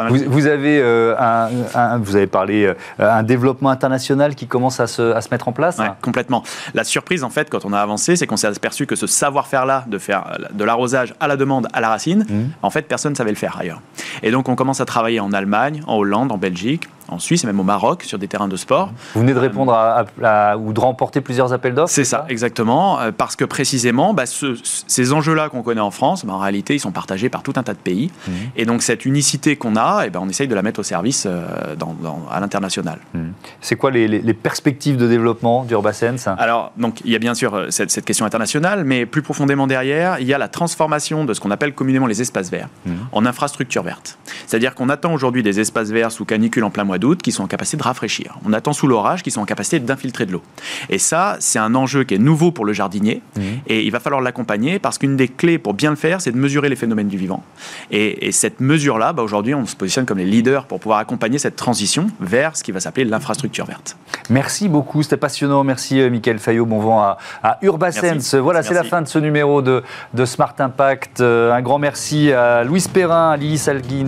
vous, 0.09 0.47
avez 0.47 0.79
euh, 0.81 1.15
un, 1.17 1.97
vous 1.99 2.15
avez 2.15 2.27
parlé 2.27 2.65
euh, 2.65 2.73
un 2.99 3.23
développement 3.23 3.69
international 3.69 4.35
qui 4.35 4.47
commence 4.47 4.79
à 4.79 4.87
se, 4.87 5.13
à 5.13 5.21
se 5.21 5.29
mettre 5.31 5.47
en 5.47 5.51
place. 5.51 5.77
complètement. 6.01 6.43
La 6.73 6.83
surprise 6.83 7.23
en 7.23 7.29
fait 7.29 7.49
quand 7.49 7.65
on 7.65 7.73
a 7.73 7.79
avancé, 7.79 8.15
c'est 8.15 8.27
qu'on 8.27 8.37
s'est 8.37 8.47
aperçu 8.47 8.85
que 8.85 8.95
ce 8.95 9.07
savoir-faire-là 9.07 9.85
de 9.87 9.97
faire 9.97 10.37
de 10.53 10.63
l'arrosage 10.63 11.13
à 11.19 11.27
la 11.27 11.37
demande, 11.37 11.67
à 11.73 11.81
la 11.81 11.89
racine, 11.89 12.25
mmh. 12.27 12.41
en 12.61 12.69
fait 12.69 12.83
personne 12.83 13.11
ne 13.11 13.17
savait 13.17 13.31
le 13.31 13.37
faire 13.37 13.57
ailleurs. 13.59 13.81
Et 14.23 14.31
donc 14.31 14.49
on 14.49 14.55
commence 14.55 14.81
à 14.81 14.85
travailler 14.85 15.19
en 15.19 15.33
Allemagne, 15.33 15.81
en 15.87 15.97
Hollande, 15.97 16.31
en 16.31 16.37
Belgique, 16.37 16.87
en 17.11 17.19
Suisse 17.19 17.43
et 17.43 17.47
même 17.47 17.59
au 17.59 17.63
Maroc 17.63 18.03
sur 18.03 18.17
des 18.17 18.27
terrains 18.27 18.47
de 18.47 18.55
sport. 18.55 18.91
Vous 19.13 19.21
venez 19.21 19.33
de 19.33 19.39
répondre 19.39 19.73
à, 19.73 20.57
ou 20.57 20.73
de 20.73 20.79
remporter 20.79 21.21
plusieurs 21.21 21.53
appels 21.53 21.73
d'offres 21.73 21.93
C'est 21.93 22.03
ça, 22.03 22.25
exactement. 22.29 22.99
Euh, 22.99 23.11
parce 23.15 23.35
que 23.35 23.45
précisément, 23.45 24.13
bah, 24.13 24.23
ces 24.25 25.13
enjeux-là 25.13 25.49
qu'on 25.49 25.61
connaît 25.61 25.81
en 25.81 25.91
France, 25.91 26.25
bah, 26.25 26.33
en 26.33 26.39
réalité, 26.39 26.75
ils 26.75 26.79
sont 26.79 26.91
partagés 26.91 27.29
par 27.29 27.43
tout 27.43 27.53
un 27.55 27.63
tas 27.63 27.73
de 27.73 27.79
pays. 27.79 28.11
Mmh. 28.27 28.31
Et 28.55 28.65
donc 28.65 28.81
cette 28.81 29.05
unicité 29.05 29.55
qu'on 29.55 29.75
a, 29.75 30.03
et 30.03 30.07
eh 30.07 30.09
ben, 30.09 30.19
on 30.21 30.29
essaye 30.29 30.47
de 30.47 30.55
la 30.55 30.61
mettre 30.61 30.79
au 30.79 30.83
service 30.83 31.25
euh, 31.27 31.75
dans, 31.75 31.95
à 32.31 32.39
l'international. 32.39 32.99
Mmh. 33.13 33.19
C'est 33.59 33.75
quoi 33.75 33.91
les, 33.91 34.33
perspectives 34.33 34.97
de 34.97 35.07
développement 35.07 35.63
d'Urbasense? 35.65 36.27
Alors, 36.27 36.71
donc, 36.77 37.01
il 37.03 37.11
y 37.11 37.15
a 37.15 37.19
bien 37.19 37.33
sûr 37.33 37.53
euh, 37.53 37.67
cette, 37.69 38.05
question 38.05 38.25
internationale, 38.25 38.83
mais 38.85 39.05
plus 39.05 39.21
profondément 39.21 39.67
derrière, 39.67 40.19
il 40.19 40.27
y 40.27 40.33
a 40.33 40.37
la 40.37 40.47
transformation 40.47 41.25
de 41.25 41.33
ce 41.33 41.39
qu'on 41.39 41.51
appelle 41.51 41.73
communément 41.73 42.07
les 42.07 42.21
espaces 42.21 42.49
verts 42.49 42.69
mmh. 42.85 42.91
en 43.11 43.25
infrastructures 43.25 43.83
vertes. 43.83 44.17
C'est-à-dire 44.51 44.75
qu'on 44.75 44.89
attend 44.89 45.13
aujourd'hui 45.13 45.43
des 45.43 45.61
espaces 45.61 45.91
verts 45.91 46.11
sous 46.11 46.25
canicule 46.25 46.65
en 46.65 46.71
plein 46.71 46.83
mois 46.83 46.97
d'août 46.97 47.21
qui 47.21 47.31
sont 47.31 47.43
en 47.43 47.47
capacité 47.47 47.77
de 47.77 47.83
rafraîchir. 47.83 48.37
On 48.45 48.51
attend 48.51 48.73
sous 48.73 48.85
l'orage 48.85 49.23
qui 49.23 49.31
sont 49.31 49.39
en 49.39 49.45
capacité 49.45 49.79
d'infiltrer 49.79 50.25
de 50.25 50.33
l'eau. 50.33 50.41
Et 50.89 50.97
ça, 50.97 51.37
c'est 51.39 51.57
un 51.57 51.73
enjeu 51.73 52.03
qui 52.03 52.15
est 52.15 52.17
nouveau 52.17 52.51
pour 52.51 52.65
le 52.65 52.73
jardinier 52.73 53.21
mmh. 53.37 53.41
et 53.67 53.85
il 53.85 53.91
va 53.91 54.01
falloir 54.01 54.19
l'accompagner 54.19 54.77
parce 54.77 54.97
qu'une 54.97 55.15
des 55.15 55.29
clés 55.29 55.57
pour 55.57 55.73
bien 55.73 55.89
le 55.89 55.95
faire, 55.95 56.19
c'est 56.19 56.33
de 56.33 56.37
mesurer 56.37 56.67
les 56.67 56.75
phénomènes 56.75 57.07
du 57.07 57.15
vivant. 57.15 57.45
Et, 57.91 58.33
cette 58.33 58.59
mesure-là, 58.59 59.13
bah, 59.13 59.23
aujourd'hui, 59.23 59.55
on 59.55 59.65
se 59.65 59.75
positionne 59.77 60.05
comme 60.05 60.17
les 60.17 60.25
leaders 60.25 60.65
pour 60.65 60.81
pouvoir 60.81 60.99
accompagner 60.99 61.37
cette 61.37 61.55
transition 61.55 62.07
vers 62.19 62.57
ce 62.57 62.63
qui 62.63 62.73
va 62.73 62.81
s'appeler 62.81 63.05
l'infrastructure 63.05 63.65
verte. 63.65 63.95
Merci 64.29 64.67
beaucoup, 64.67 65.01
c'était 65.01 65.15
passionnant. 65.15 65.63
Merci 65.63 66.01
euh, 66.01 66.09
Michael 66.09 66.39
Fayot, 66.39 66.65
bon 66.65 66.79
vent 66.79 67.01
à, 67.01 67.17
à 67.41 67.57
Urbasense. 67.61 68.35
Voilà, 68.35 68.63
c'est 68.63 68.73
la 68.73 68.83
fin 68.83 69.01
de 69.01 69.07
ce 69.07 69.19
numéro 69.19 69.61
de, 69.61 69.81
de 70.13 70.25
Smart 70.25 70.55
Impact. 70.59 71.21
Euh, 71.21 71.53
un 71.53 71.61
grand 71.61 71.79
merci 71.79 72.33
à 72.33 72.65
Louis 72.65 72.83
Perrin, 72.93 73.31
à 73.31 73.37
Lily 73.37 73.57
Salkin, 73.57 74.07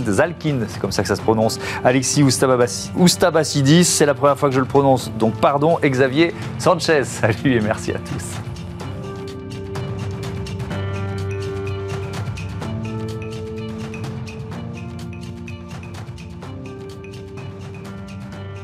C'est 0.68 0.80
comme 0.80 0.92
ça 0.92 1.02
que 1.02 1.08
ça 1.08 1.16
se 1.16 1.22
prononce, 1.22 1.60
Alexis 1.84 2.24
Oustabassidis, 2.24 3.86
c'est 3.86 4.06
la 4.06 4.14
première 4.14 4.38
fois 4.38 4.50
que 4.50 4.56
je 4.56 4.60
le 4.60 4.66
prononce, 4.66 5.12
donc 5.18 5.36
pardon, 5.36 5.78
Xavier 5.84 6.34
Sanchez. 6.60 7.04
Salut 7.04 7.56
et 7.56 7.62
merci 7.62 7.92
à 7.92 8.00
tous. 8.00 8.53